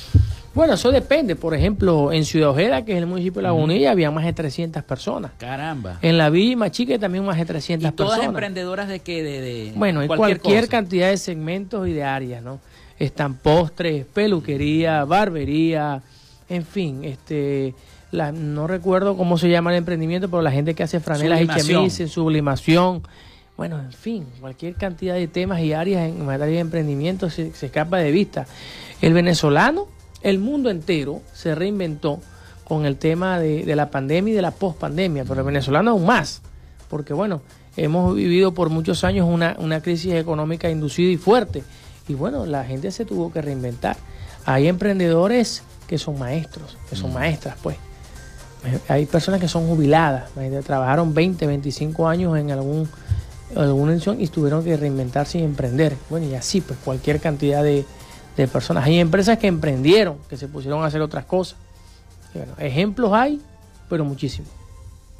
Bueno, 0.54 0.74
eso 0.74 0.92
depende. 0.92 1.34
Por 1.34 1.54
ejemplo, 1.54 2.12
en 2.12 2.24
Ciudad 2.24 2.50
Ojeda, 2.50 2.84
que 2.84 2.92
es 2.92 2.98
el 2.98 3.06
municipio 3.06 3.40
de 3.40 3.48
Lagunilla, 3.48 3.90
había 3.90 4.10
más 4.10 4.24
de 4.24 4.32
300 4.32 4.84
personas. 4.84 5.32
Caramba. 5.38 5.98
En 6.00 6.16
la 6.16 6.30
Villa 6.30 6.56
Machique 6.56 6.98
también 6.98 7.24
más 7.24 7.38
de 7.38 7.44
300 7.44 7.90
¿Y 7.90 7.92
todas 7.92 8.22
emprendedoras 8.22 8.88
de 8.88 9.00
qué? 9.00 9.22
De, 9.22 9.72
bueno, 9.74 10.02
en 10.02 10.08
cualquier, 10.08 10.68
cantidad 10.68 11.08
de 11.08 11.16
segmentos 11.16 11.88
y 11.88 11.92
de 11.92 12.04
áreas, 12.04 12.42
¿no? 12.42 12.60
Están 12.98 13.34
postres, 13.34 14.06
peluquería, 14.06 15.04
barbería, 15.04 16.02
en 16.48 16.64
fin, 16.64 17.04
este... 17.04 17.74
La, 18.12 18.30
no 18.30 18.68
recuerdo 18.68 19.16
cómo 19.16 19.38
se 19.38 19.48
llama 19.48 19.72
el 19.72 19.78
emprendimiento, 19.78 20.30
pero 20.30 20.40
la 20.40 20.52
gente 20.52 20.74
que 20.74 20.84
hace 20.84 21.00
franelas 21.00 21.40
y 21.40 21.48
chemises, 21.48 22.12
sublimación, 22.12 23.02
bueno, 23.56 23.80
en 23.80 23.92
fin, 23.92 24.24
cualquier 24.40 24.76
cantidad 24.76 25.14
de 25.14 25.26
temas 25.26 25.60
y 25.62 25.72
áreas 25.72 26.08
en 26.08 26.24
materia 26.24 26.54
de 26.54 26.60
emprendimiento 26.60 27.28
se 27.28 27.48
escapa 27.48 27.96
de 27.96 28.12
vista. 28.12 28.46
El 29.00 29.14
venezolano 29.14 29.88
el 30.24 30.38
mundo 30.38 30.70
entero 30.70 31.20
se 31.32 31.54
reinventó 31.54 32.18
con 32.64 32.86
el 32.86 32.96
tema 32.96 33.38
de, 33.38 33.64
la 33.76 33.90
pandemia 33.90 34.32
y 34.32 34.34
de 34.34 34.42
la 34.42 34.50
pospandemia, 34.50 35.24
pero 35.24 35.40
el 35.40 35.46
venezolano 35.46 35.92
aún 35.92 36.06
más, 36.06 36.40
porque 36.88 37.12
bueno, 37.12 37.42
hemos 37.76 38.14
vivido 38.16 38.54
por 38.54 38.70
muchos 38.70 39.04
años 39.04 39.28
una, 39.28 39.80
crisis 39.82 40.14
económica 40.14 40.70
inducida 40.70 41.10
y 41.10 41.18
fuerte, 41.18 41.62
y 42.08 42.14
bueno, 42.14 42.46
la 42.46 42.64
gente 42.64 42.90
se 42.90 43.04
tuvo 43.04 43.30
que 43.32 43.42
reinventar. 43.42 43.96
Hay 44.46 44.66
emprendedores 44.66 45.62
que 45.86 45.98
son 45.98 46.18
maestros, 46.18 46.76
que 46.88 46.96
son 46.96 47.12
maestras, 47.12 47.56
pues. 47.62 47.76
Hay 48.88 49.04
personas 49.04 49.40
que 49.40 49.48
son 49.48 49.66
jubiladas, 49.66 50.30
trabajaron 50.64 51.12
20, 51.12 51.46
25 51.46 52.08
años 52.08 52.38
en 52.38 52.50
algún 52.50 52.88
alguna 53.54 53.94
y 54.18 54.28
tuvieron 54.28 54.64
que 54.64 54.76
reinventarse 54.76 55.38
y 55.38 55.42
emprender. 55.42 55.94
Bueno, 56.08 56.26
y 56.26 56.34
así, 56.34 56.62
pues 56.62 56.78
cualquier 56.82 57.20
cantidad 57.20 57.62
de, 57.62 57.84
de 58.36 58.48
personas. 58.48 58.84
Hay 58.84 58.98
empresas 58.98 59.38
que 59.38 59.46
emprendieron, 59.46 60.18
que 60.28 60.36
se 60.36 60.48
pusieron 60.48 60.82
a 60.82 60.86
hacer 60.86 61.00
otras 61.00 61.24
cosas. 61.24 61.58
bueno, 62.34 62.52
ejemplos 62.58 63.12
hay, 63.12 63.40
pero 63.88 64.04
muchísimos. 64.04 64.50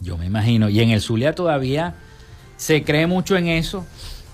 Yo 0.01 0.17
me 0.17 0.27
imagino. 0.27 0.69
Y 0.69 0.81
en 0.81 0.91
el 0.91 1.01
Zulia 1.01 1.35
todavía 1.35 1.95
se 2.57 2.83
cree 2.83 3.07
mucho 3.07 3.37
en 3.37 3.49
eso, 3.49 3.85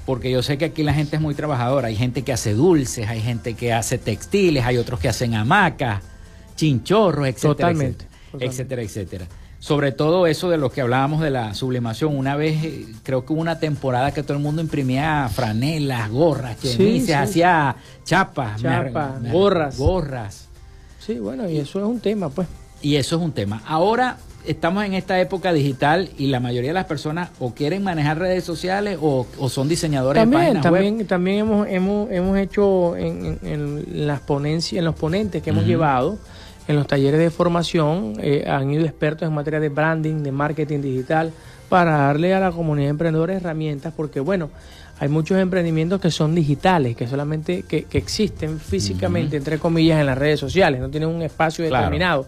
porque 0.06 0.30
yo 0.30 0.42
sé 0.42 0.58
que 0.58 0.66
aquí 0.66 0.82
la 0.82 0.94
gente 0.94 1.16
es 1.16 1.22
muy 1.22 1.34
trabajadora. 1.34 1.88
Hay 1.88 1.96
gente 1.96 2.22
que 2.22 2.32
hace 2.32 2.54
dulces, 2.54 3.08
hay 3.08 3.20
gente 3.20 3.54
que 3.54 3.72
hace 3.72 3.98
textiles, 3.98 4.64
hay 4.64 4.78
otros 4.78 4.98
que 5.00 5.08
hacen 5.08 5.34
hamacas, 5.34 6.02
chinchorros, 6.56 7.28
etcétera, 7.28 7.54
totalmente, 7.54 8.06
etcétera, 8.38 8.82
etcétera 8.82 9.26
sobre 9.60 9.92
todo 9.92 10.26
eso 10.26 10.48
de 10.50 10.56
lo 10.56 10.70
que 10.70 10.80
hablábamos 10.80 11.20
de 11.20 11.30
la 11.30 11.54
sublimación. 11.54 12.16
Una 12.16 12.34
vez, 12.34 12.64
eh, 12.64 12.86
creo 13.04 13.24
que 13.24 13.32
hubo 13.32 13.40
una 13.40 13.60
temporada 13.60 14.12
que 14.12 14.22
todo 14.22 14.36
el 14.36 14.42
mundo 14.42 14.60
imprimía 14.62 15.28
franelas, 15.32 16.10
gorras, 16.10 16.56
que 16.56 17.14
hacía 17.14 17.76
chapas, 18.04 18.62
gorras. 19.30 19.78
Gorras. 19.78 20.48
Sí, 20.98 21.18
bueno, 21.18 21.48
y 21.48 21.58
eso 21.58 21.78
es 21.78 21.84
un 21.84 22.00
tema, 22.00 22.30
pues. 22.30 22.48
Y 22.82 22.96
eso 22.96 23.16
es 23.16 23.22
un 23.22 23.32
tema. 23.32 23.62
Ahora 23.66 24.16
estamos 24.46 24.84
en 24.84 24.94
esta 24.94 25.20
época 25.20 25.52
digital 25.52 26.08
y 26.16 26.28
la 26.28 26.40
mayoría 26.40 26.70
de 26.70 26.74
las 26.74 26.86
personas 26.86 27.30
o 27.38 27.54
quieren 27.54 27.82
manejar 27.82 28.18
redes 28.18 28.44
sociales 28.44 28.98
o, 29.00 29.26
son 29.48 29.68
diseñadores 29.68 30.20
también, 30.22 30.40
de 30.40 30.46
páginas 30.46 30.62
también, 30.62 31.06
También 31.06 31.38
hemos, 31.40 31.68
hemos, 31.68 32.10
hemos 32.10 32.38
hecho 32.38 32.96
en, 32.96 34.06
las 34.06 34.20
ponencias, 34.20 34.78
en 34.78 34.84
los 34.86 34.94
ponentes 34.94 35.42
que 35.42 35.50
hemos 35.50 35.66
llevado, 35.66 36.18
en 36.70 36.76
los 36.76 36.86
talleres 36.86 37.18
de 37.18 37.30
formación 37.30 38.14
eh, 38.20 38.44
han 38.46 38.70
ido 38.70 38.84
expertos 38.84 39.26
en 39.26 39.34
materia 39.34 39.58
de 39.58 39.68
branding, 39.68 40.22
de 40.22 40.30
marketing 40.30 40.80
digital, 40.80 41.32
para 41.68 41.98
darle 41.98 42.32
a 42.34 42.40
la 42.40 42.52
comunidad 42.52 42.86
de 42.86 42.90
emprendedores 42.90 43.36
herramientas, 43.36 43.92
porque 43.96 44.20
bueno, 44.20 44.50
hay 44.98 45.08
muchos 45.08 45.38
emprendimientos 45.38 46.00
que 46.00 46.10
son 46.10 46.34
digitales, 46.34 46.96
que 46.96 47.06
solamente 47.06 47.62
que, 47.62 47.86
existen 47.92 48.60
físicamente, 48.60 49.36
entre 49.36 49.58
comillas, 49.58 50.00
en 50.00 50.06
las 50.06 50.18
redes 50.18 50.38
sociales, 50.38 50.80
no 50.80 50.90
tienen 50.90 51.08
un 51.08 51.22
espacio 51.22 51.64
determinado. 51.64 52.26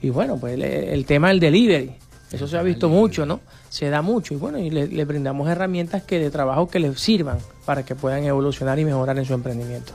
Y 0.00 0.10
bueno, 0.10 0.38
pues 0.38 0.58
el, 0.58 1.04
tema 1.06 1.28
del 1.28 1.38
delivery, 1.38 1.92
eso 2.32 2.48
se 2.48 2.56
ha 2.56 2.62
visto 2.62 2.88
mucho, 2.88 3.26
¿no? 3.26 3.40
Se 3.68 3.90
da 3.90 4.00
mucho 4.00 4.34
y 4.34 4.36
bueno, 4.38 4.58
y 4.58 4.70
le, 4.70 5.04
brindamos 5.04 5.48
herramientas 5.48 6.02
que 6.02 6.18
de 6.18 6.30
trabajo 6.30 6.68
que 6.68 6.78
les 6.78 6.98
sirvan 6.98 7.38
para 7.64 7.84
que 7.84 7.94
puedan 7.94 8.24
evolucionar 8.24 8.78
y 8.78 8.84
mejorar 8.84 9.18
en 9.18 9.24
su 9.24 9.34
emprendimiento. 9.34 9.92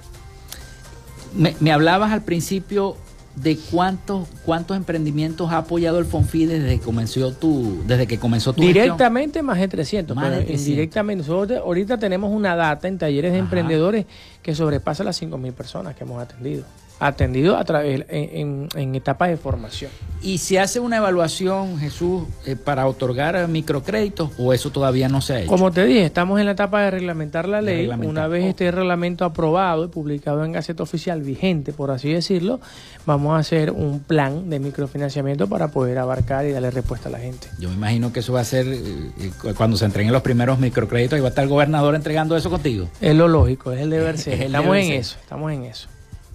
Me, 1.36 1.56
me 1.60 1.72
hablabas 1.72 2.12
al 2.12 2.22
principio 2.22 2.96
de 3.36 3.58
cuántos 3.72 4.28
cuántos 4.46 4.78
emprendimientos 4.78 5.52
ha 5.52 5.58
apoyado 5.58 5.98
el 5.98 6.06
Fonfi 6.06 6.46
desde 6.46 6.78
que 6.78 6.86
comenzó 6.86 7.32
tu 7.32 7.84
desde 7.88 8.06
que 8.06 8.20
comenzó 8.20 8.54
tu 8.54 8.62
directamente 8.62 9.42
más 9.42 9.60
de 9.60 9.68
300 9.68 10.16
más 10.16 10.30
pero 10.30 10.52
indirectamente. 10.52 11.28
Nosotros 11.28 11.60
ahorita 11.60 11.98
tenemos 11.98 12.32
una 12.32 12.56
data 12.56 12.88
en 12.88 12.98
talleres 12.98 13.32
de 13.32 13.40
emprendedores 13.40 14.06
que 14.42 14.54
sobrepasa 14.54 15.04
las 15.04 15.16
5000 15.18 15.54
personas 15.54 15.96
que 15.96 16.04
hemos 16.04 16.22
atendido 16.22 16.64
atendido 17.08 17.58
a 17.58 17.66
través 17.66 18.06
en, 18.10 18.70
en, 18.76 18.96
etapas 18.96 19.30
de 19.30 19.38
formación. 19.38 19.92
¿Y 20.22 20.38
se 20.38 20.60
hace 20.60 20.80
una 20.80 20.98
evaluación, 20.98 21.78
Jesús, 21.78 22.24
eh, 22.46 22.56
para 22.56 22.88
otorgar 22.88 23.46
microcréditos 23.50 24.32
o 24.38 24.54
eso 24.54 24.70
todavía 24.70 25.10
no 25.10 25.20
se 25.20 25.34
ha 25.34 25.40
hecho? 25.42 25.50
Como 25.50 25.72
te 25.72 25.84
dije, 25.84 26.06
estamos 26.06 26.40
en 26.40 26.46
la 26.46 26.54
etapa 26.54 26.82
de 26.82 26.92
reglamentar 26.92 27.48
la 27.50 27.62
ley. 27.62 27.88
Una 27.88 28.28
vez 28.28 28.46
este 28.46 28.72
reglamento 28.72 29.26
aprobado 29.26 29.84
y 29.84 29.88
publicado 29.90 30.46
en 30.46 30.54
Gaceta 30.54 30.84
Oficial 30.84 31.22
vigente, 31.22 31.74
por 31.74 31.92
así 31.92 32.14
decirlo, 32.14 32.62
vamos 33.06 33.36
a 33.36 33.40
hacer 33.40 33.72
un 33.72 34.00
plan 34.00 34.50
de 34.50 34.60
microfinanciamiento 34.60 35.48
para 35.48 35.68
poder 35.68 35.98
abarcar 35.98 36.46
y 36.46 36.52
darle 36.52 36.72
respuesta 36.72 37.10
a 37.10 37.12
la 37.12 37.20
gente. 37.20 37.50
Yo 37.60 37.68
me 37.68 37.76
imagino 37.76 38.14
que 38.14 38.22
eso 38.22 38.32
va 38.32 38.40
a 38.40 38.46
ser 38.46 38.66
eh, 38.68 39.12
eh, 39.20 39.32
cuando 39.58 39.76
se 39.76 39.84
entreguen 39.84 40.14
los 40.14 40.22
primeros 40.22 40.58
microcréditos 40.58 41.20
y 41.20 41.22
va 41.22 41.28
a 41.28 41.30
estar 41.30 41.44
el 41.44 41.50
gobernador 41.50 41.96
entregando 41.96 42.38
eso 42.38 42.50
contigo. 42.50 42.88
Es 43.02 43.14
lo 43.14 43.28
lógico, 43.28 43.74
es 43.74 43.82
el 43.82 43.90
deber 43.90 44.18
ser. 44.18 44.42
estamos 44.42 44.78
en 44.78 44.92
eso, 44.94 45.18
estamos 45.22 45.52
en 45.52 45.66
eso 45.66 45.93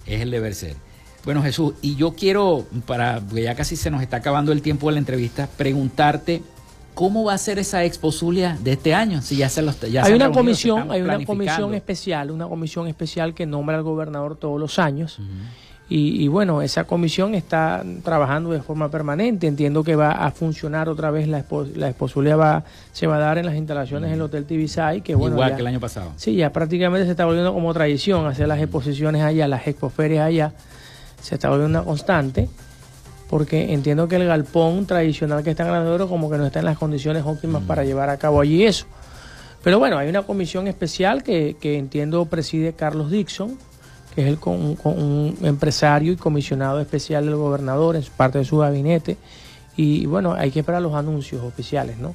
es 0.09 0.21
el 0.21 0.31
deber 0.31 0.55
ser. 0.55 0.75
Bueno, 1.25 1.43
Jesús, 1.43 1.73
y 1.81 1.95
yo 1.95 2.13
quiero, 2.13 2.65
para, 2.85 3.19
porque 3.19 3.43
ya 3.43 3.55
casi 3.55 3.75
se 3.75 3.91
nos 3.91 4.01
está 4.01 4.17
acabando 4.17 4.51
el 4.51 4.61
tiempo 4.61 4.87
de 4.87 4.93
la 4.93 4.99
entrevista, 4.99 5.47
preguntarte 5.57 6.41
cómo 6.93 7.23
va 7.23 7.33
a 7.33 7.37
ser 7.37 7.59
esa 7.59 7.83
Expo 7.83 8.11
Zulia 8.11 8.57
de 8.61 8.73
este 8.73 8.93
año. 8.93 9.21
Si 9.21 9.37
ya 9.37 9.49
se 9.49 9.61
los, 9.61 9.79
ya 9.81 10.03
hay 10.03 10.13
una 10.13 10.31
comisión, 10.31 10.91
hay 10.91 11.01
una 11.01 11.23
comisión 11.25 11.73
especial, 11.73 12.31
una 12.31 12.47
comisión 12.47 12.87
especial 12.87 13.33
que 13.33 13.45
nombra 13.45 13.77
al 13.77 13.83
gobernador 13.83 14.37
todos 14.37 14.59
los 14.59 14.79
años. 14.79 15.19
Y, 15.91 16.27
bueno, 16.27 16.61
esa 16.61 16.83
comisión 16.83 17.33
está 17.33 17.83
trabajando 18.03 18.51
de 18.51 18.61
forma 18.61 18.91
permanente. 18.91 19.47
Entiendo 19.47 19.83
que 19.83 19.95
va 19.95 20.11
a 20.11 20.29
funcionar 20.29 20.87
otra 20.87 21.09
vez 21.09 21.27
la, 21.27 21.39
expo, 21.39 21.65
la 21.75 21.89
exposición 21.89 22.39
va, 22.39 22.63
se 22.91 23.07
va 23.07 23.15
a 23.15 23.19
dar 23.19 23.39
en 23.39 23.47
las 23.47 23.55
instalaciones 23.55 24.11
del 24.11 24.21
Hotel 24.21 24.45
Tibisay. 24.45 25.01
Que, 25.01 25.15
bueno, 25.15 25.35
Igual 25.37 25.55
que 25.55 25.61
el 25.61 25.67
año 25.67 25.79
pasado. 25.79 26.11
Sí, 26.15 26.35
ya 26.35 26.53
prácticamente 26.53 27.05
se 27.05 27.11
está 27.11 27.25
volviendo 27.25 27.55
como 27.55 27.73
tradición 27.73 28.27
hacer 28.27 28.47
las 28.47 28.61
exposiciones 28.61 29.23
allá, 29.23 29.47
las 29.47 29.65
expoferias 29.65 30.27
allá. 30.27 30.53
Se 31.23 31.33
está 31.33 31.49
volviendo 31.49 31.79
una 31.79 31.85
constante. 31.87 32.47
Porque 33.27 33.73
entiendo 33.73 34.07
que 34.07 34.17
el 34.17 34.27
galpón 34.27 34.85
tradicional 34.85 35.43
que 35.43 35.51
está 35.51 35.63
en 35.63 35.69
Gran 35.69 36.07
como 36.07 36.29
que 36.29 36.37
no 36.37 36.45
está 36.45 36.59
en 36.59 36.65
las 36.65 36.77
condiciones 36.77 37.23
óptimas 37.25 37.63
para 37.63 37.83
llevar 37.83 38.11
a 38.11 38.17
cabo 38.17 38.41
allí 38.41 38.63
eso. 38.63 38.85
Pero 39.63 39.79
bueno, 39.79 39.97
hay 39.97 40.07
una 40.07 40.21
comisión 40.21 40.67
especial 40.67 41.23
que, 41.23 41.57
que 41.59 41.79
entiendo 41.79 42.25
preside 42.25 42.73
Carlos 42.73 43.09
Dixon 43.09 43.57
que 44.13 44.21
es 44.21 44.27
el, 44.27 44.39
con, 44.39 44.77
un 44.83 45.37
empresario 45.41 46.13
y 46.13 46.15
comisionado 46.15 46.79
especial 46.79 47.25
del 47.25 47.35
gobernador 47.35 47.95
en 47.95 48.03
parte 48.15 48.39
de 48.39 48.45
su 48.45 48.57
gabinete. 48.57 49.17
Y 49.75 50.05
bueno, 50.05 50.33
hay 50.33 50.51
que 50.51 50.59
esperar 50.59 50.81
los 50.81 50.93
anuncios 50.93 51.43
oficiales, 51.43 51.97
¿no? 51.97 52.13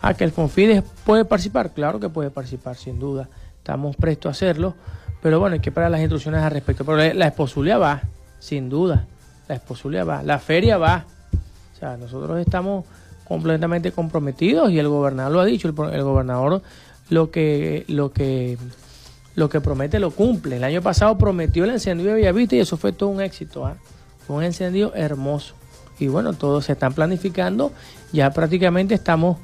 Ah, 0.00 0.14
que 0.14 0.24
el 0.24 0.32
Confides 0.32 0.82
puede 1.04 1.24
participar, 1.24 1.72
claro 1.72 1.98
que 1.98 2.08
puede 2.08 2.30
participar, 2.30 2.76
sin 2.76 2.98
duda. 2.98 3.28
Estamos 3.58 3.96
prestos 3.96 4.30
a 4.30 4.32
hacerlo, 4.32 4.74
pero 5.22 5.40
bueno, 5.40 5.54
hay 5.54 5.60
que 5.60 5.70
esperar 5.70 5.90
las 5.90 6.00
instrucciones 6.00 6.42
al 6.42 6.52
respecto. 6.52 6.84
Pero 6.84 6.98
la, 6.98 7.14
la 7.14 7.78
va, 7.78 8.02
sin 8.38 8.68
duda. 8.68 9.06
La 9.48 9.54
esposulia 9.54 10.04
va. 10.04 10.22
La 10.22 10.38
feria 10.38 10.78
va. 10.78 11.04
O 11.74 11.78
sea, 11.78 11.96
nosotros 11.96 12.38
estamos 12.38 12.84
completamente 13.24 13.92
comprometidos 13.92 14.70
y 14.70 14.78
el 14.78 14.88
gobernador 14.88 15.32
lo 15.32 15.40
ha 15.40 15.44
dicho, 15.44 15.68
el, 15.68 15.74
el 15.94 16.02
gobernador 16.02 16.62
lo 17.10 17.30
que, 17.30 17.84
lo 17.88 18.10
que 18.10 18.58
lo 19.38 19.48
que 19.48 19.60
promete 19.60 20.00
lo 20.00 20.10
cumple. 20.10 20.56
El 20.56 20.64
año 20.64 20.82
pasado 20.82 21.16
prometió 21.16 21.64
el 21.64 21.70
encendido 21.70 22.10
de 22.10 22.16
Villavista 22.16 22.56
y 22.56 22.60
eso 22.60 22.76
fue 22.76 22.92
todo 22.92 23.08
un 23.08 23.20
éxito. 23.20 23.64
¿ah? 23.64 23.76
Fue 24.26 24.36
un 24.36 24.42
encendido 24.42 24.92
hermoso. 24.94 25.54
Y 26.00 26.08
bueno, 26.08 26.32
todos 26.32 26.64
se 26.64 26.72
están 26.72 26.92
planificando. 26.92 27.72
Ya 28.12 28.30
prácticamente 28.32 28.94
estamos 28.94 29.38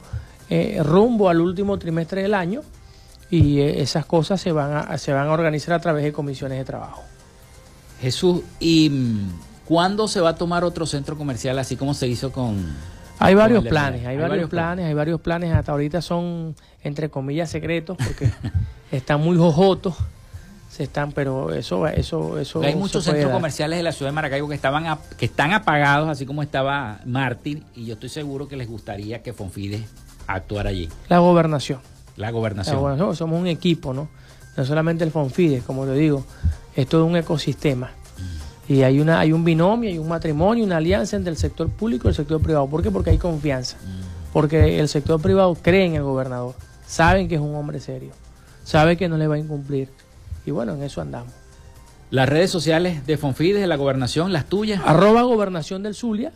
eh, 0.51 0.81
rumbo 0.83 1.29
al 1.29 1.41
último 1.41 1.79
trimestre 1.79 2.23
del 2.23 2.35
año 2.35 2.63
y 3.31 3.61
eh, 3.61 3.83
esas 3.83 4.05
cosas 4.05 4.41
se 4.41 4.51
van, 4.51 4.77
a, 4.77 4.99
se 4.99 5.13
van 5.13 5.29
a 5.29 5.33
organizar 5.33 5.75
a 5.75 5.81
través 5.81 6.03
de 6.03 6.13
comisiones 6.13 6.59
de 6.59 6.65
trabajo. 6.65 7.03
Jesús, 8.01 8.43
¿y 8.59 8.91
mm, 8.91 9.31
cuándo 9.65 10.09
se 10.09 10.21
va 10.21 10.31
a 10.31 10.35
tomar 10.35 10.65
otro 10.65 10.87
centro 10.87 11.17
comercial 11.17 11.57
así 11.59 11.77
como 11.77 11.95
se 11.95 12.09
hizo 12.09 12.33
con... 12.33 12.94
Hay 13.19 13.35
varios 13.35 13.65
planes, 13.65 14.07
hay, 14.07 14.17
varios, 14.17 14.51
planes, 14.51 14.87
hay 14.87 14.95
varios 14.95 15.21
planes, 15.21 15.53
hasta 15.53 15.73
ahorita 15.73 16.03
son 16.03 16.55
entre 16.83 17.11
comillas 17.11 17.51
secretos 17.51 17.97
porque 17.97 18.31
están 18.91 19.21
muy 19.21 19.37
jojotos, 19.37 19.95
se 20.69 20.85
están, 20.85 21.13
pero 21.13 21.55
eso, 21.55 21.87
eso, 21.87 22.39
eso. 22.39 22.63
Hay 22.63 22.75
muchos 22.75 23.05
centros 23.05 23.31
comerciales 23.31 23.79
de 23.79 23.83
la 23.85 23.93
ciudad 23.93 24.11
de 24.11 24.15
Maracaibo 24.15 24.49
que 24.49 24.57
estaban, 24.57 24.99
que 25.17 25.27
están 25.27 25.53
apagados, 25.53 26.09
así 26.09 26.27
como 26.27 26.43
estaba 26.43 27.01
Mártir, 27.05 27.63
y 27.75 27.87
yo 27.87 27.95
estoy 27.95 28.09
seguro 28.09 28.49
que 28.49 28.57
les 28.57 28.69
gustaría 28.69 29.23
que 29.23 29.33
Fonfides 29.33 29.83
actuara 30.27 30.71
allí. 30.71 30.89
La 31.09 31.19
gobernación. 31.19 31.81
La 32.17 32.31
gobernación. 32.31 33.17
somos 33.17 33.41
un 33.41 33.47
equipo, 33.47 33.95
¿no? 33.95 34.09
No 34.57 34.65
solamente 34.65 35.05
el 35.05 35.11
Fonfides, 35.11 35.63
como 35.65 35.85
te 35.85 35.95
digo, 35.95 36.25
es 36.77 36.89
todo 36.89 37.05
un 37.05 37.17
ecosistema. 37.17 37.91
Y 38.69 38.83
hay 38.83 39.01
una, 39.01 39.21
hay 39.21 39.33
un 39.33 39.45
binomio, 39.45 39.91
hay 39.91 39.99
un 39.99 40.09
matrimonio, 40.09 40.65
una 40.65 40.79
alianza 40.79 41.17
entre 41.17 41.31
el 41.31 41.37
sector 41.37 41.69
público 41.69 42.09
y 42.09 42.11
el 42.11 42.15
sector 42.15 42.41
privado. 42.41 42.67
¿Por 42.67 42.83
qué? 42.83 42.91
Porque 42.91 43.11
hay 43.11 43.19
confianza. 43.19 43.77
Porque 44.33 44.81
el 44.81 44.89
sector 44.89 45.21
privado 45.21 45.55
cree 45.55 45.85
en 45.85 45.95
el 45.95 46.03
gobernador, 46.03 46.55
saben 46.87 47.29
que 47.29 47.37
es 47.37 47.41
un 47.41 47.55
hombre 47.55 47.79
serio 47.81 48.13
sabe 48.65 48.97
que 48.97 49.09
no 49.09 49.17
le 49.17 49.29
va 49.29 49.37
a 49.37 49.39
incumplir. 49.39 49.89
Y 50.45 50.51
bueno, 50.51 50.75
en 50.75 50.83
eso 50.83 51.01
andamos. 51.01 51.33
Las 52.11 52.29
redes 52.29 52.51
sociales 52.51 53.07
de 53.07 53.17
Fonfides, 53.17 53.61
de 53.61 53.67
la 53.67 53.77
gobernación, 53.77 54.33
las 54.33 54.47
tuyas. 54.47 54.83
Arroba 54.85 55.23
gobernación 55.23 55.83
del 55.83 55.95
Zulia, 55.95 56.33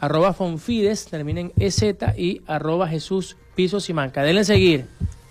arroba 0.00 0.32
Fonfides, 0.32 1.06
terminen 1.06 1.52
EZ 1.58 1.82
y 2.16 2.42
arroba 2.46 2.88
Jesús 2.88 3.36
Piso 3.54 3.80
Simanca. 3.80 4.22
Denle 4.22 4.44
seguir, 4.44 4.86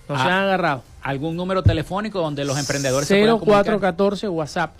no 0.09 0.15
se 0.15 0.21
ah, 0.21 0.37
han 0.37 0.43
agarrado. 0.43 0.83
¿Algún 1.01 1.35
número 1.35 1.61
telefónico 1.63 2.19
donde 2.19 2.45
los 2.45 2.57
emprendedores 2.57 3.07
0414 3.07 4.29
WhatsApp, 4.29 4.75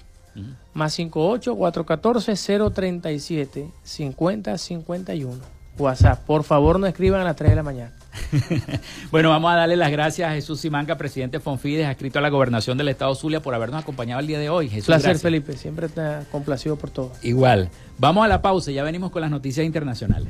más 0.74 0.94
58 0.94 1.56
414 1.56 2.72
037 2.72 3.72
5051. 3.84 5.56
WhatsApp. 5.78 6.26
Por 6.26 6.44
favor, 6.44 6.80
no 6.80 6.88
escriban 6.88 7.22
a 7.22 7.24
las 7.24 7.36
3 7.36 7.52
de 7.52 7.56
la 7.56 7.64
mañana. 7.64 7.92
bueno, 9.12 9.30
vamos 9.30 9.52
a 9.52 9.56
darle 9.56 9.76
las 9.76 9.92
gracias 9.92 10.30
a 10.30 10.34
Jesús 10.34 10.62
Simanca, 10.62 10.98
presidente 10.98 11.38
de 11.38 11.44
Fonfides, 11.44 11.90
escrito 11.90 12.20
a 12.20 12.22
la 12.22 12.30
gobernación 12.30 12.78
del 12.78 12.88
Estado 12.88 13.14
Zulia, 13.14 13.42
por 13.42 13.54
habernos 13.54 13.82
acompañado 13.82 14.22
el 14.22 14.28
día 14.28 14.40
de 14.40 14.50
hoy. 14.50 14.70
Jesús, 14.70 14.88
Placer, 14.88 15.20
Felipe. 15.20 15.58
Siempre 15.58 15.90
te 15.90 16.02
complacido 16.32 16.78
por 16.78 16.92
todo. 16.92 17.12
Igual. 17.22 17.70
Vamos 17.98 18.24
a 18.24 18.28
la 18.28 18.42
pausa. 18.42 18.72
Ya 18.72 18.84
venimos 18.84 19.12
con 19.12 19.22
las 19.22 19.32
noticias 19.32 19.66
internacionales. 19.66 20.30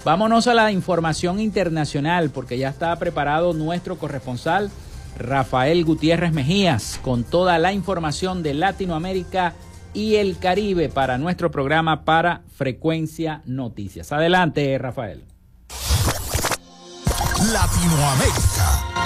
Vámonos 0.04 0.48
a 0.48 0.56
la 0.56 0.72
información 0.72 1.40
internacional 1.40 2.32
porque 2.32 2.58
ya 2.58 2.70
está 2.70 2.96
preparado 2.96 3.54
nuestro 3.54 4.00
corresponsal 4.00 4.72
Rafael 5.20 5.86
Gutiérrez 5.86 6.34
Mejías 6.34 7.00
con 7.04 7.24
toda 7.24 7.60
la 7.60 7.74
información 7.74 8.42
de 8.42 8.56
Latinoamérica 8.56 9.54
y 9.94 10.16
el 10.16 10.38
Caribe 10.38 10.90
para 10.90 11.18
nuestro 11.18 11.52
programa 11.52 12.04
para 12.04 12.44
Frecuencia 12.56 13.42
Noticias. 13.46 14.12
Adelante, 14.12 14.78
Rafael. 14.78 15.24
Latinoamérica. 17.52 19.01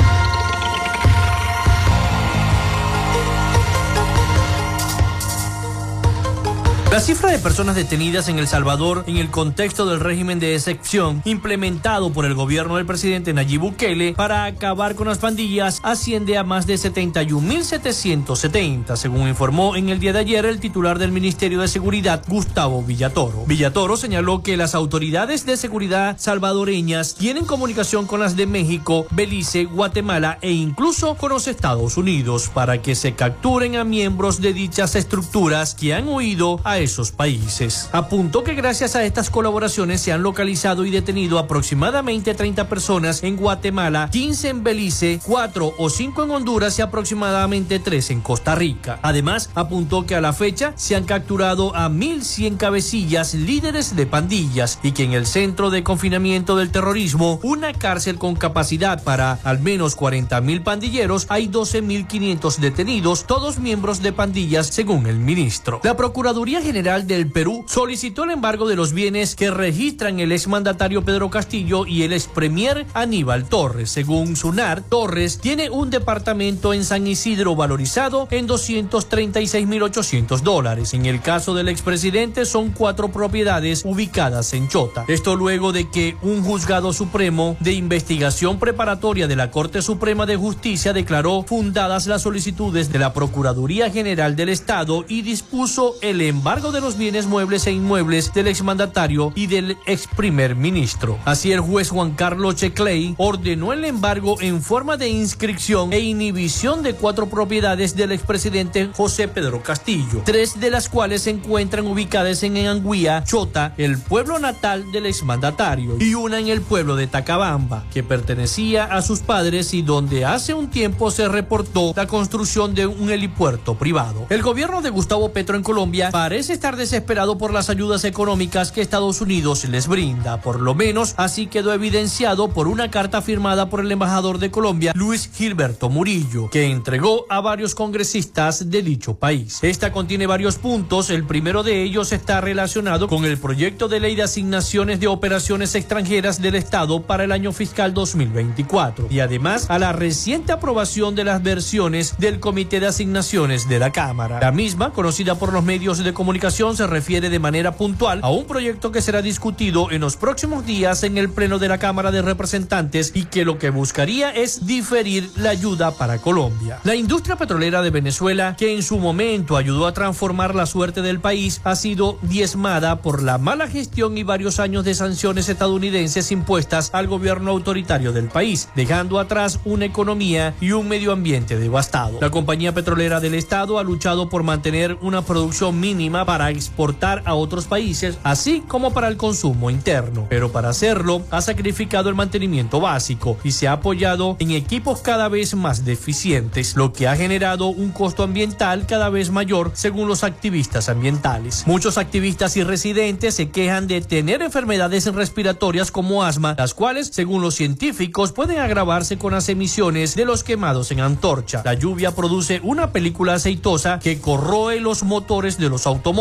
La 6.96 7.02
cifra 7.02 7.30
de 7.30 7.40
personas 7.40 7.76
detenidas 7.76 8.30
en 8.30 8.40
El 8.40 8.48
Salvador 8.48 9.04
en 9.06 9.18
el 9.18 9.30
contexto 9.30 9.86
del 9.86 10.00
régimen 10.00 10.40
de 10.40 10.56
excepción 10.56 11.22
implementado 11.26 12.14
por 12.14 12.24
el 12.24 12.36
gobierno 12.36 12.78
del 12.78 12.86
presidente 12.86 13.34
Nayib 13.34 13.60
Bukele 13.60 14.14
para 14.14 14.46
acabar 14.46 14.96
con 14.96 15.10
las 15.10 15.18
pandillas 15.18 15.82
asciende 15.84 16.38
a 16.38 16.46
más 16.46 16.68
de 16.68 16.76
71.770, 16.76 18.96
según 18.96 19.28
informó 19.28 19.76
en 19.76 19.90
el 19.90 20.00
día 20.00 20.14
de 20.14 20.20
ayer 20.20 20.46
el 20.46 20.62
titular 20.62 20.98
del 20.98 21.12
Ministerio 21.12 21.60
de 21.60 21.68
Seguridad, 21.68 22.24
Gustavo 22.30 22.82
Villatoro. 22.82 23.44
Villatoro 23.46 23.98
señaló 23.98 24.42
que 24.42 24.56
las 24.56 24.74
autoridades 24.74 25.46
de 25.46 25.58
seguridad 25.58 26.16
salvadoreñas 26.18 27.16
tienen 27.16 27.44
comunicación 27.44 28.08
con 28.08 28.22
las 28.22 28.38
de 28.38 28.48
México, 28.48 29.06
Belice, 29.12 29.66
Guatemala 29.66 30.38
e 30.42 30.52
incluso 30.52 31.16
con 31.16 31.32
los 31.32 31.50
Estados 31.50 31.98
Unidos 31.98 32.50
para 32.54 32.82
que 32.82 32.96
se 32.96 33.16
capturen 33.16 33.76
a 33.76 33.84
miembros 33.84 34.40
de 34.40 34.54
dichas 34.54 34.96
estructuras 34.96 35.76
que 35.76 35.94
han 35.94 36.08
huido 36.08 36.62
a 36.64 36.85
esos 36.86 37.12
países. 37.12 37.90
Apuntó 37.92 38.44
que 38.44 38.56
gracias 38.56 38.96
a 38.96 39.04
estas 39.04 39.30
colaboraciones 39.30 40.02
se 40.02 40.14
han 40.14 40.24
localizado 40.24 40.86
y 40.86 40.92
detenido 40.92 41.38
aproximadamente 41.38 42.34
30 42.34 42.70
personas 42.70 43.24
en 43.24 43.36
Guatemala, 43.36 44.10
15 44.12 44.50
en 44.50 44.64
Belice, 44.64 45.20
4 45.26 45.74
o 45.78 45.90
5 45.90 46.24
en 46.24 46.32
Honduras 46.32 46.80
y 46.80 46.82
aproximadamente 46.82 47.80
3 47.80 48.12
en 48.12 48.22
Costa 48.22 48.56
Rica. 48.56 49.00
Además, 49.02 49.50
apuntó 49.56 50.06
que 50.06 50.16
a 50.16 50.22
la 50.22 50.34
fecha 50.34 50.74
se 50.76 50.96
han 50.96 51.04
capturado 51.04 51.76
a 51.76 51.90
1.100 51.90 52.58
cabecillas 52.58 53.34
líderes 53.34 53.96
de 53.96 54.06
pandillas 54.06 54.80
y 54.84 54.94
que 54.94 55.04
en 55.04 55.14
el 55.14 55.26
centro 55.26 55.70
de 55.70 55.84
confinamiento 55.84 56.56
del 56.56 56.72
terrorismo, 56.72 57.40
una 57.44 57.74
cárcel 57.74 58.18
con 58.18 58.36
capacidad 58.36 59.04
para 59.04 59.40
al 59.44 59.60
menos 59.60 59.98
40.000 59.98 60.64
pandilleros, 60.64 61.26
hay 61.30 61.48
12.500 61.48 62.58
detenidos, 62.58 63.26
todos 63.26 63.60
miembros 63.60 64.02
de 64.02 64.14
pandillas 64.14 64.68
según 64.68 65.08
el 65.08 65.20
ministro. 65.20 65.80
La 65.84 65.96
Procuraduría 65.96 66.62
General 66.66 67.06
del 67.06 67.30
Perú 67.30 67.64
solicitó 67.68 68.24
el 68.24 68.32
embargo 68.32 68.68
de 68.68 68.76
los 68.76 68.92
bienes 68.92 69.36
que 69.36 69.52
registran 69.52 70.20
el 70.20 70.32
exmandatario 70.32 71.06
Pedro 71.06 71.30
Castillo 71.30 71.86
y 71.86 72.02
el 72.02 72.12
ex 72.12 72.26
premier 72.26 72.88
Aníbal 72.96 73.46
Torres. 73.46 73.92
Según 73.92 74.36
SUNAR, 74.36 74.82
Torres 74.82 75.38
tiene 75.38 75.70
un 75.70 75.92
departamento 75.92 76.74
en 76.74 76.84
San 76.84 77.06
Isidro 77.06 77.56
valorizado 77.56 78.28
en 78.32 78.48
236.800 78.48 80.40
dólares. 80.40 80.96
En 80.96 81.06
el 81.06 81.22
caso 81.22 81.54
del 81.54 81.70
expresidente 81.70 82.46
son 82.46 82.72
cuatro 82.72 83.10
propiedades 83.10 83.84
ubicadas 83.86 84.52
en 84.56 84.68
Chota. 84.68 85.06
Esto 85.08 85.36
luego 85.36 85.72
de 85.72 85.92
que 85.92 86.18
un 86.24 86.44
juzgado 86.44 86.94
supremo 86.94 87.58
de 87.60 87.74
investigación 87.74 88.58
preparatoria 88.58 89.28
de 89.28 89.36
la 89.36 89.52
Corte 89.52 89.84
Suprema 89.84 90.26
de 90.26 90.36
Justicia 90.36 90.94
declaró 90.94 91.44
fundadas 91.44 92.08
las 92.08 92.24
solicitudes 92.24 92.92
de 92.92 92.98
la 92.98 93.14
Procuraduría 93.14 93.92
General 93.92 94.36
del 94.36 94.50
Estado 94.50 95.06
y 95.08 95.22
dispuso 95.22 95.94
el 96.02 96.22
embargo 96.22 96.55
de 96.56 96.80
los 96.80 96.98
bienes 96.98 97.28
muebles 97.28 97.68
e 97.68 97.72
inmuebles 97.74 98.34
del 98.34 98.48
exmandatario 98.48 99.34
y 99.36 99.48
del 99.48 99.78
ex 99.86 100.08
primer 100.08 100.56
ministro. 100.56 101.20
Así 101.26 101.52
el 101.52 101.60
juez 101.60 101.90
Juan 101.90 102.12
Carlos 102.12 102.56
Checley 102.56 103.14
ordenó 103.18 103.74
el 103.74 103.84
embargo 103.84 104.38
en 104.40 104.62
forma 104.62 104.96
de 104.96 105.10
inscripción 105.10 105.92
e 105.92 106.00
inhibición 106.00 106.82
de 106.82 106.96
cuatro 106.96 107.28
propiedades 107.28 107.98
del 107.98 108.14
expresidente 108.14 108.90
José 108.96 109.28
Pedro 109.28 109.62
Castillo, 109.64 110.22
tres 110.24 110.58
de 110.60 110.72
las 110.72 110.88
cuales 110.88 111.24
se 111.24 111.32
encuentran 111.32 111.88
ubicadas 111.88 112.42
en 112.44 112.56
Anguía, 112.66 113.24
Chota, 113.26 113.74
el 113.78 113.98
pueblo 113.98 114.40
natal 114.40 114.92
del 114.94 115.08
exmandatario, 115.08 115.98
y 116.00 116.14
una 116.14 116.40
en 116.40 116.48
el 116.48 116.62
pueblo 116.62 116.96
de 116.96 117.08
Tacabamba, 117.08 117.84
que 117.94 118.02
pertenecía 118.02 118.86
a 118.86 119.02
sus 119.02 119.20
padres 119.20 119.74
y 119.74 119.82
donde 119.82 120.24
hace 120.24 120.54
un 120.54 120.70
tiempo 120.70 121.12
se 121.12 121.28
reportó 121.28 121.92
la 121.96 122.08
construcción 122.08 122.74
de 122.74 122.88
un 122.88 123.10
helipuerto 123.10 123.76
privado. 123.76 124.26
El 124.30 124.42
gobierno 124.42 124.82
de 124.82 124.90
Gustavo 124.90 125.34
Petro 125.34 125.58
en 125.58 125.64
Colombia 125.64 126.12
parece 126.12 126.45
estar 126.50 126.76
desesperado 126.76 127.38
por 127.38 127.54
las 127.54 127.70
ayudas 127.70 128.04
económicas 128.04 128.72
que 128.72 128.82
Estados 128.82 129.22
Unidos 129.22 129.66
les 129.66 129.88
brinda, 129.88 130.42
por 130.42 130.60
lo 130.60 130.76
menos 130.76 131.14
así 131.18 131.48
quedó 131.48 131.74
evidenciado 131.74 132.50
por 132.50 132.68
una 132.68 132.92
carta 132.92 133.22
firmada 133.22 133.70
por 133.70 133.80
el 133.80 133.92
embajador 133.92 134.40
de 134.40 134.52
Colombia, 134.52 134.92
Luis 134.96 135.30
Gilberto 135.34 135.90
Murillo, 135.90 136.50
que 136.50 136.66
entregó 136.66 137.26
a 137.30 137.42
varios 137.42 137.76
congresistas 137.76 138.70
de 138.70 138.82
dicho 138.82 139.16
país. 139.16 139.60
Esta 139.62 139.92
contiene 139.92 140.28
varios 140.28 140.58
puntos, 140.58 141.10
el 141.10 141.26
primero 141.26 141.64
de 141.64 141.84
ellos 141.84 142.12
está 142.12 142.42
relacionado 142.42 143.08
con 143.08 143.26
el 143.26 143.38
proyecto 143.38 143.88
de 143.88 144.00
ley 144.00 144.16
de 144.16 144.24
asignaciones 144.24 145.00
de 145.00 145.08
operaciones 145.08 145.76
extranjeras 145.76 146.42
del 146.42 146.56
Estado 146.56 147.04
para 147.04 147.24
el 147.24 147.32
año 147.32 147.52
fiscal 147.52 147.94
2024 147.94 149.08
y 149.10 149.20
además 149.20 149.70
a 149.70 149.80
la 149.80 149.94
reciente 149.94 150.52
aprobación 150.52 151.16
de 151.16 151.24
las 151.24 151.42
versiones 151.42 152.16
del 152.18 152.40
Comité 152.40 152.80
de 152.80 152.88
Asignaciones 152.88 153.68
de 153.68 153.80
la 153.80 153.92
Cámara. 153.92 154.40
La 154.40 154.52
misma, 154.52 154.92
conocida 154.92 155.36
por 155.36 155.54
los 155.54 155.64
medios 155.64 156.04
de 156.04 156.14
comunicación, 156.14 156.35
se 156.40 156.88
refiere 156.88 157.30
de 157.30 157.40
manera 157.40 157.76
puntual 157.76 158.20
a 158.22 158.30
un 158.30 158.46
proyecto 158.46 158.92
que 158.92 159.02
será 159.02 159.22
discutido 159.22 159.90
en 159.92 160.02
los 160.02 160.18
próximos 160.18 160.66
días 160.66 161.04
en 161.04 161.18
el 161.18 161.30
Pleno 161.30 161.60
de 161.60 161.70
la 161.70 161.78
Cámara 161.78 162.12
de 162.12 162.22
Representantes 162.22 163.12
y 163.16 163.26
que 163.26 163.46
lo 163.46 163.58
que 163.58 163.70
buscaría 163.70 164.32
es 164.32 164.66
diferir 164.68 165.30
la 165.38 165.52
ayuda 165.52 165.92
para 165.92 166.18
Colombia. 166.18 166.80
La 166.84 166.96
industria 166.96 167.38
petrolera 167.38 167.82
de 167.82 167.90
Venezuela, 167.90 168.56
que 168.58 168.74
en 168.74 168.84
su 168.84 169.00
momento 169.00 169.56
ayudó 169.56 169.88
a 169.88 169.94
transformar 169.94 170.56
la 170.56 170.66
suerte 170.66 171.02
del 171.02 171.20
país, 171.20 171.62
ha 171.64 171.76
sido 171.76 172.18
diezmada 172.22 173.02
por 173.02 173.24
la 173.24 173.38
mala 173.38 173.68
gestión 173.68 174.18
y 174.18 174.24
varios 174.24 174.60
años 174.60 174.84
de 174.84 174.94
sanciones 174.94 175.48
estadounidenses 175.48 176.32
impuestas 176.32 176.90
al 176.94 177.08
gobierno 177.08 177.52
autoritario 177.52 178.12
del 178.12 178.28
país, 178.28 178.70
dejando 178.76 179.20
atrás 179.20 179.60
una 179.64 179.86
economía 179.86 180.54
y 180.60 180.72
un 180.72 180.88
medio 180.88 181.12
ambiente 181.12 181.58
devastado. 181.58 182.20
La 182.20 182.30
compañía 182.30 182.74
petrolera 182.74 183.20
del 183.20 183.36
Estado 183.36 183.80
ha 183.80 183.84
luchado 183.84 184.30
por 184.30 184.44
mantener 184.44 184.98
una 185.02 185.22
producción 185.22 185.80
mínima 185.80 186.25
para 186.26 186.50
exportar 186.50 187.22
a 187.26 187.36
otros 187.36 187.66
países, 187.66 188.18
así 188.24 188.64
como 188.68 188.92
para 188.92 189.08
el 189.08 189.18
consumo 189.18 189.70
interno. 189.70 190.28
Pero 190.30 190.52
para 190.52 190.70
hacerlo, 190.70 191.22
ha 191.32 191.42
sacrificado 191.42 192.10
el 192.10 192.16
mantenimiento 192.16 192.80
básico 192.80 193.38
y 193.44 193.52
se 193.52 193.68
ha 193.68 193.74
apoyado 193.74 194.36
en 194.40 194.52
equipos 194.52 195.02
cada 195.02 195.30
vez 195.30 195.56
más 195.56 195.86
deficientes, 195.86 196.76
lo 196.76 196.94
que 196.94 197.08
ha 197.08 197.16
generado 197.16 197.68
un 197.68 197.92
costo 197.92 198.24
ambiental 198.24 198.86
cada 198.88 199.10
vez 199.10 199.32
mayor 199.32 199.72
según 199.74 200.08
los 200.08 200.24
activistas 200.24 200.90
ambientales. 200.90 201.64
Muchos 201.66 201.98
activistas 201.98 202.58
y 202.58 202.64
residentes 202.64 203.36
se 203.36 203.50
quejan 203.50 203.88
de 203.88 204.02
tener 204.02 204.42
enfermedades 204.42 205.06
respiratorias 205.14 205.92
como 205.92 206.24
asma, 206.24 206.56
las 206.58 206.74
cuales, 206.74 207.10
según 207.14 207.42
los 207.42 207.56
científicos, 207.56 208.32
pueden 208.32 208.60
agravarse 208.60 209.18
con 209.18 209.34
las 209.34 209.50
emisiones 209.50 210.16
de 210.16 210.26
los 210.26 210.44
quemados 210.44 210.92
en 210.92 211.00
antorcha. 211.00 211.62
La 211.66 211.74
lluvia 211.74 212.12
produce 212.12 212.60
una 212.64 212.92
película 212.92 213.36
aceitosa 213.36 214.00
que 214.00 214.20
corroe 214.20 214.80
los 214.80 215.04
motores 215.04 215.58
de 215.58 215.70
los 215.70 215.86
automóviles, 215.86 216.15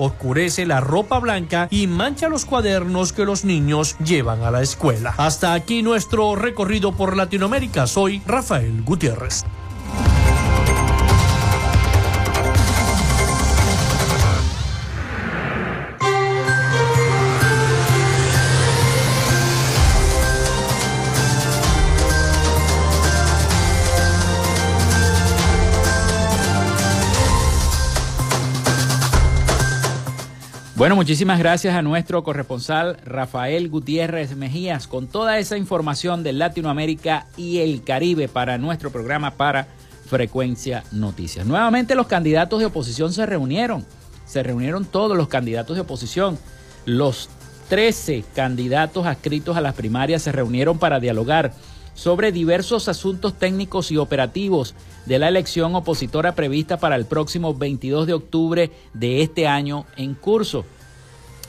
oscurece 0.00 0.66
la 0.66 0.80
ropa 0.80 1.18
blanca 1.18 1.68
y 1.70 1.86
mancha 1.86 2.28
los 2.28 2.44
cuadernos 2.44 3.12
que 3.12 3.24
los 3.24 3.44
niños 3.44 3.96
llevan 3.98 4.42
a 4.42 4.50
la 4.50 4.62
escuela. 4.62 5.14
Hasta 5.16 5.52
aquí 5.52 5.82
nuestro 5.82 6.36
recorrido 6.36 6.92
por 6.92 7.16
Latinoamérica. 7.16 7.86
Soy 7.86 8.22
Rafael 8.26 8.82
Gutiérrez. 8.82 9.44
Bueno, 30.76 30.94
muchísimas 30.94 31.38
gracias 31.38 31.74
a 31.74 31.80
nuestro 31.80 32.22
corresponsal 32.22 32.98
Rafael 33.02 33.70
Gutiérrez 33.70 34.36
Mejías 34.36 34.86
con 34.86 35.06
toda 35.06 35.38
esa 35.38 35.56
información 35.56 36.22
de 36.22 36.34
Latinoamérica 36.34 37.28
y 37.38 37.60
el 37.60 37.82
Caribe 37.82 38.28
para 38.28 38.58
nuestro 38.58 38.90
programa 38.90 39.30
para 39.30 39.68
Frecuencia 40.04 40.84
Noticias. 40.92 41.46
Nuevamente 41.46 41.94
los 41.94 42.08
candidatos 42.08 42.60
de 42.60 42.66
oposición 42.66 43.14
se 43.14 43.24
reunieron, 43.24 43.86
se 44.26 44.42
reunieron 44.42 44.84
todos 44.84 45.16
los 45.16 45.28
candidatos 45.28 45.76
de 45.76 45.80
oposición. 45.80 46.38
Los 46.84 47.30
13 47.70 48.22
candidatos 48.34 49.06
adscritos 49.06 49.56
a 49.56 49.62
las 49.62 49.74
primarias 49.74 50.20
se 50.20 50.32
reunieron 50.32 50.78
para 50.78 51.00
dialogar 51.00 51.54
sobre 51.94 52.32
diversos 52.32 52.88
asuntos 52.88 53.38
técnicos 53.38 53.90
y 53.90 53.96
operativos 53.96 54.74
de 55.06 55.18
la 55.18 55.28
elección 55.28 55.74
opositora 55.74 56.34
prevista 56.34 56.76
para 56.76 56.96
el 56.96 57.06
próximo 57.06 57.54
22 57.54 58.06
de 58.06 58.12
octubre 58.12 58.70
de 58.92 59.22
este 59.22 59.46
año 59.46 59.86
en 59.96 60.14
curso. 60.14 60.64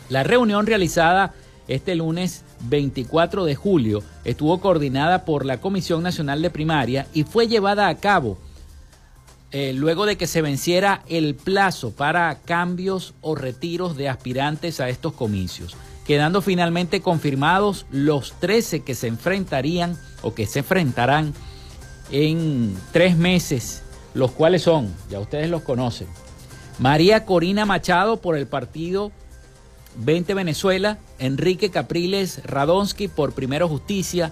La 0.10 0.24
reunión 0.24 0.66
realizada 0.66 1.34
este 1.68 1.96
lunes 1.96 2.46
24 2.62 3.44
de 3.44 3.56
julio 3.56 4.04
estuvo 4.24 4.60
coordinada 4.62 5.26
por 5.26 5.46
la 5.46 5.60
Comisión 5.60 6.02
Nacional 6.02 6.42
de 6.42 6.50
Primaria 6.50 7.08
y 7.14 7.24
fue 7.24 7.48
llevada 7.48 7.90
a 7.90 7.96
cabo 7.96 8.38
eh, 9.52 9.74
luego 9.74 10.06
de 10.06 10.18
que 10.18 10.28
se 10.28 10.42
venciera 10.42 11.04
el 11.08 11.36
plazo 11.36 11.92
para 11.92 12.40
cambios 12.46 13.14
o 13.22 13.36
retiros 13.36 13.96
de 13.96 14.10
aspirantes 14.10 14.80
a 14.80 14.90
estos 14.90 15.14
comicios, 15.14 15.76
quedando 16.06 16.42
finalmente 16.42 17.02
confirmados 17.02 17.86
los 17.90 18.34
13 18.40 18.82
que 18.82 18.94
se 18.94 19.08
enfrentarían 19.08 19.98
o 20.22 20.34
que 20.34 20.46
se 20.46 20.60
enfrentarán 20.60 21.34
en 22.12 22.76
tres 22.92 23.18
meses, 23.18 23.84
los 24.14 24.32
cuales 24.32 24.64
son, 24.64 24.94
ya 25.10 25.20
ustedes 25.20 25.50
los 25.50 25.62
conocen, 25.62 26.08
María 26.80 27.26
Corina 27.26 27.66
Machado 27.66 28.18
por 28.18 28.38
el 28.38 28.48
partido 28.48 29.12
20 29.98 30.34
Venezuela, 30.34 31.00
Enrique 31.20 31.72
Capriles 31.72 32.42
Radonsky 32.46 33.08
por 33.08 33.34
Primero 33.34 33.68
Justicia, 33.68 34.32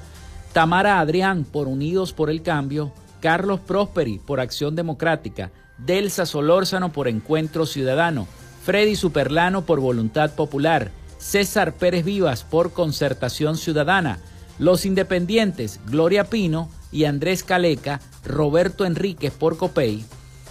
Tamara 0.54 1.00
Adrián 1.00 1.44
por 1.44 1.68
Unidos 1.68 2.14
por 2.14 2.30
el 2.30 2.42
Cambio, 2.42 2.92
Carlos 3.20 3.60
Prosperi 3.60 4.20
por 4.20 4.40
Acción 4.40 4.76
Democrática, 4.76 5.52
Delsa 5.78 6.26
Solórzano 6.26 6.92
por 6.92 7.08
Encuentro 7.08 7.66
Ciudadano, 7.66 8.28
Freddy 8.64 8.96
Superlano 8.96 9.66
por 9.66 9.80
Voluntad 9.80 10.36
Popular, 10.36 10.92
César 11.18 11.74
Pérez 11.74 12.06
Vivas 12.06 12.44
por 12.44 12.72
Concertación 12.72 13.58
Ciudadana, 13.58 14.20
Los 14.60 14.86
Independientes, 14.86 15.80
Gloria 15.88 16.26
Pino 16.26 16.70
y 16.96 17.04
Andrés 17.04 17.44
Caleca, 17.44 18.00
Roberto 18.24 18.86
Enríquez 18.86 19.34
por 19.34 19.58
COPEI, 19.58 20.06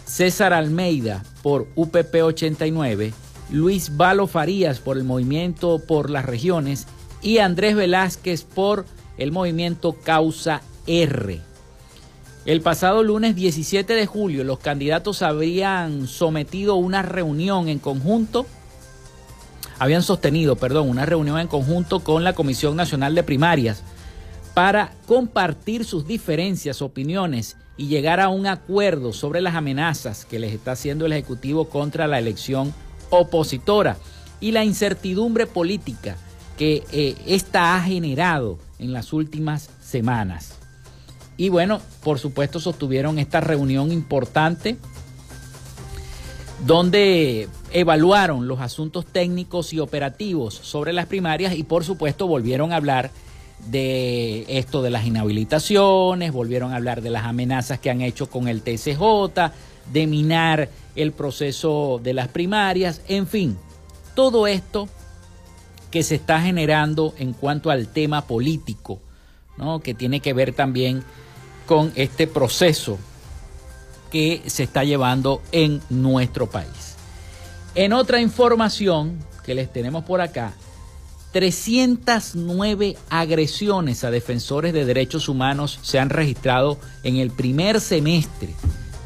César 0.05 0.53
Almeida 0.53 1.25
por 1.43 1.67
UPP 1.75 2.17
89, 2.23 3.15
Luis 3.49 3.97
Balo 3.97 4.27
Farías 4.27 4.79
por 4.79 4.99
el 4.99 5.05
Movimiento 5.05 5.79
por 5.79 6.11
las 6.11 6.27
Regiones 6.27 6.87
y 7.23 7.39
Andrés 7.39 7.75
Velázquez 7.75 8.45
por 8.45 8.85
el 9.17 9.33
Movimiento 9.33 9.95
Causa 9.95 10.61
R. 10.87 11.41
El 12.45 12.61
pasado 12.61 13.03
lunes 13.03 13.35
17 13.37 13.95
de 13.95 14.05
julio 14.05 14.45
los 14.45 14.59
candidatos 14.59 15.23
habrían 15.23 16.07
sometido 16.07 16.75
una 16.75 17.01
reunión 17.01 17.71
en 17.71 17.79
conjunto, 17.79 18.45
habían 19.79 20.03
sostenido, 20.03 20.57
perdón, 20.57 20.91
una 20.91 21.07
reunión 21.07 21.39
en 21.39 21.49
conjunto 21.49 22.01
con 22.01 22.23
la 22.23 22.35
Comisión 22.35 22.77
Nacional 22.77 23.15
de 23.15 23.23
Primarias 23.23 23.83
para 24.55 24.93
compartir 25.07 25.85
sus 25.85 26.07
diferencias, 26.07 26.81
opiniones 26.81 27.57
y 27.77 27.89
llegar 27.89 28.21
a 28.21 28.29
un 28.29 28.47
acuerdo 28.47 29.13
sobre 29.13 29.41
las 29.41 29.57
amenazas 29.57 30.25
que 30.25 30.39
les 30.39 30.53
está 30.53 30.73
haciendo 30.73 31.07
el 31.07 31.13
Ejecutivo 31.13 31.69
contra 31.69 32.07
la 32.07 32.21
elección 32.21 32.73
opositora 33.11 33.97
y 34.41 34.53
la 34.53 34.65
incertidumbre 34.65 35.47
política 35.47 36.17
que 36.57 36.85
eh, 36.93 37.17
esta 37.27 37.75
ha 37.75 37.83
generado 37.83 38.59
en 38.79 38.93
las 38.93 39.13
últimas 39.13 39.71
semanas. 39.83 40.59
Y 41.37 41.49
bueno, 41.49 41.81
por 42.05 42.21
supuesto 42.21 42.61
sostuvieron 42.61 43.19
esta 43.19 43.41
reunión 43.41 43.91
importante 43.91 44.77
donde 46.65 47.49
evaluaron 47.73 48.47
los 48.47 48.61
asuntos 48.61 49.05
técnicos 49.05 49.73
y 49.73 49.81
operativos 49.81 50.55
sobre 50.55 50.93
las 50.93 51.07
primarias 51.07 51.55
y 51.57 51.65
por 51.65 51.85
supuesto 51.85 52.29
volvieron 52.29 52.73
a 52.73 52.77
hablar 52.77 53.11
de 53.71 54.45
esto 54.49 54.83
de 54.83 54.91
las 54.91 55.07
inhabilitaciones, 55.07 56.33
volvieron 56.33 56.73
a 56.73 56.77
hablar 56.77 57.03
de 57.03 57.11
las 57.11 57.25
amenazas 57.25 57.79
que 57.79 57.91
han 57.91 58.01
hecho 58.01 58.29
con 58.29 58.49
el 58.49 58.63
TCJ, 58.63 59.53
de 59.93 60.07
minar 60.07 60.69
el 60.97 61.13
proceso 61.13 62.01
de 62.03 62.15
las 62.15 62.29
primarias, 62.29 63.01
en 63.09 63.27
fin, 63.27 63.59
todo 64.15 64.47
esto 64.47 64.89
que 65.91 66.03
se 66.03 66.17
está 66.17 66.41
generando 66.41 67.15
en 67.19 67.33
cuanto 67.33 67.71
al 67.71 67.89
tema 67.89 68.27
político, 68.27 69.01
¿no? 69.57 69.81
que 69.81 69.95
tiene 69.95 70.21
que 70.21 70.33
ver 70.33 70.53
también 70.53 71.05
con 71.67 71.93
este 71.95 72.27
proceso 72.27 72.99
que 74.11 74.43
se 74.47 74.65
está 74.65 74.85
llevando 74.85 75.43
en 75.53 75.81
nuestro 75.91 76.49
país. 76.49 76.97
En 77.75 77.93
otra 77.93 78.21
información 78.21 79.19
que 79.45 79.55
les 79.55 79.73
tenemos 79.73 80.05
por 80.05 80.21
acá, 80.21 80.55
309 81.35 82.97
agresiones 83.11 84.05
a 84.05 84.13
defensores 84.13 84.73
de 84.73 84.85
derechos 84.85 85.29
humanos 85.29 85.81
se 85.83 85.99
han 85.99 86.09
registrado 86.09 86.79
en 87.03 87.17
el 87.17 87.33
primer 87.33 87.81
semestre 87.81 88.55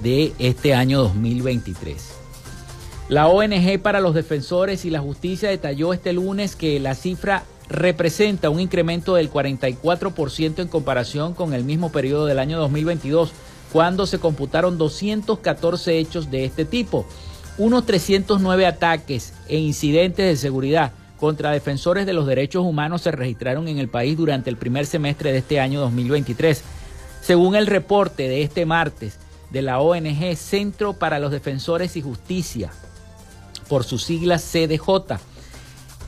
de 0.02 0.34
este 0.38 0.74
año 0.74 1.00
2023. 1.00 1.96
La 3.08 3.28
ONG 3.28 3.80
para 3.80 4.00
los 4.00 4.14
Defensores 4.14 4.84
y 4.84 4.90
la 4.90 5.00
Justicia 5.00 5.48
detalló 5.48 5.94
este 5.94 6.12
lunes 6.12 6.54
que 6.54 6.78
la 6.80 6.94
cifra 6.94 7.44
representa 7.70 8.50
un 8.50 8.60
incremento 8.60 9.14
del 9.14 9.32
44% 9.32 10.58
en 10.58 10.68
comparación 10.68 11.32
con 11.32 11.54
el 11.54 11.64
mismo 11.64 11.90
periodo 11.90 12.26
del 12.26 12.40
año 12.40 12.58
2022, 12.58 13.32
cuando 13.72 14.04
se 14.04 14.18
computaron 14.18 14.76
214 14.76 15.98
hechos 15.98 16.30
de 16.30 16.44
este 16.44 16.66
tipo, 16.66 17.06
unos 17.56 17.86
309 17.86 18.66
ataques 18.66 19.32
e 19.48 19.56
incidentes 19.56 20.26
de 20.26 20.36
seguridad 20.36 20.92
contra 21.18 21.50
defensores 21.50 22.06
de 22.06 22.12
los 22.12 22.26
derechos 22.26 22.64
humanos 22.64 23.02
se 23.02 23.10
registraron 23.10 23.68
en 23.68 23.78
el 23.78 23.88
país 23.88 24.16
durante 24.16 24.48
el 24.50 24.56
primer 24.56 24.86
semestre 24.86 25.32
de 25.32 25.38
este 25.38 25.60
año 25.60 25.80
2023. 25.80 26.62
Según 27.20 27.56
el 27.56 27.66
reporte 27.66 28.28
de 28.28 28.42
este 28.42 28.64
martes 28.64 29.18
de 29.50 29.62
la 29.62 29.80
ONG 29.80 30.36
Centro 30.36 30.94
para 30.94 31.18
los 31.18 31.32
Defensores 31.32 31.96
y 31.96 32.02
Justicia, 32.02 32.70
por 33.68 33.84
sus 33.84 34.04
siglas 34.04 34.42
CDJ, 34.42 35.18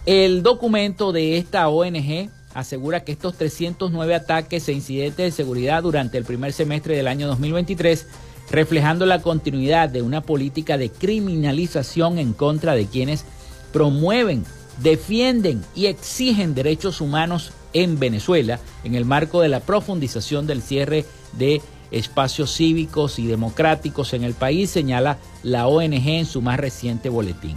el 0.06 0.42
documento 0.42 1.12
de 1.12 1.36
esta 1.36 1.68
ONG 1.68 2.30
asegura 2.54 3.04
que 3.04 3.12
estos 3.12 3.36
309 3.36 4.14
ataques 4.14 4.68
e 4.68 4.72
incidentes 4.72 5.24
de 5.24 5.30
seguridad 5.30 5.82
durante 5.82 6.18
el 6.18 6.24
primer 6.24 6.52
semestre 6.52 6.96
del 6.96 7.08
año 7.08 7.26
2023, 7.28 8.06
reflejando 8.50 9.06
la 9.06 9.22
continuidad 9.22 9.88
de 9.88 10.02
una 10.02 10.20
política 10.22 10.78
de 10.78 10.90
criminalización 10.90 12.18
en 12.18 12.32
contra 12.32 12.74
de 12.74 12.86
quienes 12.86 13.24
promueven 13.72 14.44
defienden 14.82 15.64
y 15.74 15.86
exigen 15.86 16.54
derechos 16.54 17.00
humanos 17.00 17.52
en 17.72 17.98
Venezuela 17.98 18.60
en 18.84 18.94
el 18.94 19.04
marco 19.04 19.40
de 19.40 19.48
la 19.48 19.60
profundización 19.60 20.46
del 20.46 20.62
cierre 20.62 21.04
de 21.32 21.60
espacios 21.90 22.54
cívicos 22.54 23.18
y 23.18 23.26
democráticos 23.26 24.14
en 24.14 24.24
el 24.24 24.34
país, 24.34 24.70
señala 24.70 25.18
la 25.42 25.66
ONG 25.66 26.08
en 26.08 26.26
su 26.26 26.40
más 26.40 26.58
reciente 26.58 27.08
boletín. 27.08 27.56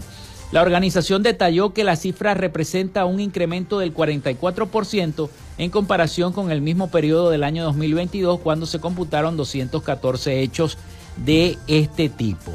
La 0.52 0.62
organización 0.62 1.24
detalló 1.24 1.74
que 1.74 1.84
la 1.84 1.96
cifra 1.96 2.36
representa 2.36 3.06
un 3.06 3.20
incremento 3.20 3.80
del 3.80 3.94
44% 3.94 5.30
en 5.58 5.72
comparación 5.72 6.32
con 6.32 6.52
el 6.52 6.62
mismo 6.62 6.92
periodo 6.92 7.32
del 7.32 7.44
año 7.44 7.64
2022, 7.64 8.40
cuando 8.40 8.68
se 8.68 8.80
computaron 8.80 9.36
214 9.36 10.42
hechos 10.42 10.78
de 11.18 11.58
este 11.68 12.10
tipo. 12.10 12.52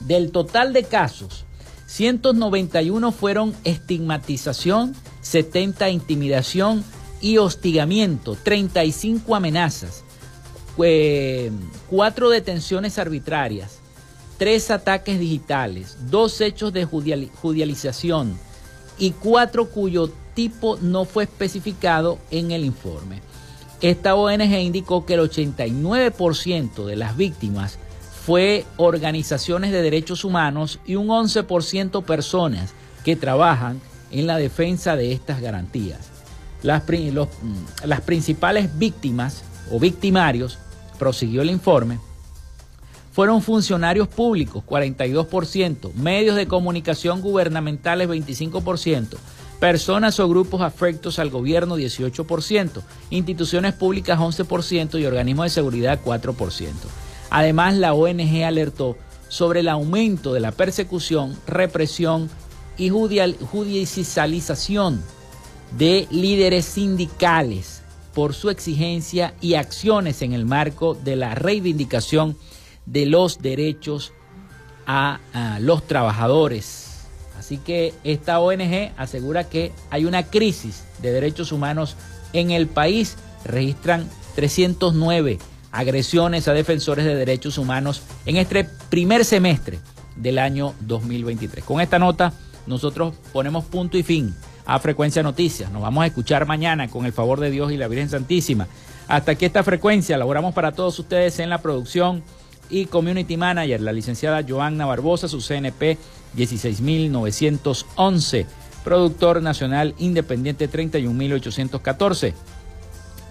Del 0.00 0.32
total 0.32 0.74
de 0.74 0.84
casos, 0.84 1.46
191 1.88 3.12
fueron 3.12 3.56
estigmatización, 3.64 4.94
70 5.22 5.88
intimidación 5.88 6.84
y 7.22 7.38
hostigamiento, 7.38 8.36
35 8.36 9.34
amenazas, 9.34 10.04
4 10.76 12.30
detenciones 12.30 12.98
arbitrarias, 12.98 13.78
3 14.36 14.70
ataques 14.70 15.18
digitales, 15.18 15.96
2 16.10 16.40
hechos 16.42 16.72
de 16.74 16.84
judicialización 16.84 18.38
y 18.98 19.12
4 19.12 19.70
cuyo 19.70 20.12
tipo 20.34 20.76
no 20.82 21.06
fue 21.06 21.24
especificado 21.24 22.18
en 22.30 22.50
el 22.50 22.66
informe. 22.66 23.22
Esta 23.80 24.14
ONG 24.14 24.60
indicó 24.60 25.06
que 25.06 25.14
el 25.14 25.20
89% 25.20 26.84
de 26.84 26.96
las 26.96 27.16
víctimas 27.16 27.78
fue 28.28 28.66
organizaciones 28.76 29.72
de 29.72 29.80
derechos 29.80 30.22
humanos 30.22 30.80
y 30.84 30.96
un 30.96 31.06
11% 31.08 32.04
personas 32.04 32.74
que 33.02 33.16
trabajan 33.16 33.80
en 34.10 34.26
la 34.26 34.36
defensa 34.36 34.96
de 34.96 35.12
estas 35.12 35.40
garantías. 35.40 36.10
Las, 36.62 36.82
mm, 36.86 37.86
las 37.86 38.02
principales 38.02 38.76
víctimas 38.76 39.44
o 39.72 39.80
victimarios, 39.80 40.58
prosiguió 40.98 41.40
el 41.40 41.48
informe, 41.48 42.00
fueron 43.12 43.40
funcionarios 43.40 44.08
públicos, 44.08 44.62
42%, 44.62 45.90
medios 45.94 46.36
de 46.36 46.46
comunicación 46.46 47.22
gubernamentales, 47.22 48.10
25%, 48.10 49.16
personas 49.58 50.20
o 50.20 50.28
grupos 50.28 50.60
afectos 50.60 51.18
al 51.18 51.30
gobierno, 51.30 51.78
18%, 51.78 52.82
instituciones 53.08 53.72
públicas, 53.72 54.18
11% 54.18 55.00
y 55.00 55.06
organismos 55.06 55.46
de 55.46 55.50
seguridad, 55.50 55.98
4%. 56.04 56.74
Además, 57.30 57.76
la 57.76 57.94
ONG 57.94 58.44
alertó 58.44 58.96
sobre 59.28 59.60
el 59.60 59.68
aumento 59.68 60.32
de 60.32 60.40
la 60.40 60.50
persecución, 60.52 61.38
represión 61.46 62.30
y 62.78 62.88
judicialización 62.90 65.02
de 65.76 66.06
líderes 66.10 66.64
sindicales 66.64 67.82
por 68.14 68.32
su 68.34 68.50
exigencia 68.50 69.34
y 69.40 69.54
acciones 69.54 70.22
en 70.22 70.32
el 70.32 70.46
marco 70.46 70.94
de 70.94 71.16
la 71.16 71.34
reivindicación 71.34 72.36
de 72.86 73.06
los 73.06 73.40
derechos 73.40 74.12
a, 74.86 75.18
los 75.60 75.86
trabajadores. 75.86 76.86
Así 77.38 77.58
que 77.58 77.92
esta 78.04 78.40
ONG 78.40 78.92
asegura 78.96 79.44
que 79.44 79.72
hay 79.90 80.06
una 80.06 80.22
crisis 80.24 80.84
de 81.02 81.12
derechos 81.12 81.52
humanos 81.52 81.96
en 82.32 82.50
el 82.50 82.66
país. 82.66 83.16
Registran 83.44 84.08
309 84.34 85.38
agresiones 85.72 86.48
a 86.48 86.52
defensores 86.52 87.04
de 87.04 87.14
derechos 87.14 87.58
humanos 87.58 88.02
en 88.26 88.36
este 88.36 88.64
primer 88.88 89.24
semestre 89.24 89.78
del 90.16 90.38
año 90.38 90.74
2023. 90.80 91.64
Con 91.64 91.80
esta 91.80 91.98
nota 91.98 92.32
nosotros 92.66 93.14
ponemos 93.32 93.64
punto 93.64 93.98
y 93.98 94.02
fin 94.02 94.34
a 94.66 94.78
Frecuencia 94.78 95.22
Noticias. 95.22 95.70
Nos 95.72 95.82
vamos 95.82 96.04
a 96.04 96.06
escuchar 96.06 96.46
mañana 96.46 96.88
con 96.88 97.06
el 97.06 97.12
favor 97.12 97.40
de 97.40 97.50
Dios 97.50 97.72
y 97.72 97.76
la 97.76 97.88
Virgen 97.88 98.10
Santísima. 98.10 98.68
Hasta 99.08 99.32
aquí 99.32 99.46
esta 99.46 99.62
frecuencia, 99.62 100.18
laboramos 100.18 100.54
para 100.54 100.72
todos 100.72 100.98
ustedes 100.98 101.38
en 101.38 101.48
la 101.48 101.62
producción 101.62 102.22
y 102.68 102.86
Community 102.86 103.38
Manager, 103.38 103.80
la 103.80 103.92
licenciada 103.92 104.44
Joanna 104.46 104.84
Barbosa, 104.84 105.28
su 105.28 105.40
CNP 105.40 105.96
16911, 106.36 108.46
productor 108.84 109.40
nacional 109.40 109.94
independiente 109.98 110.68
31814. 110.68 112.34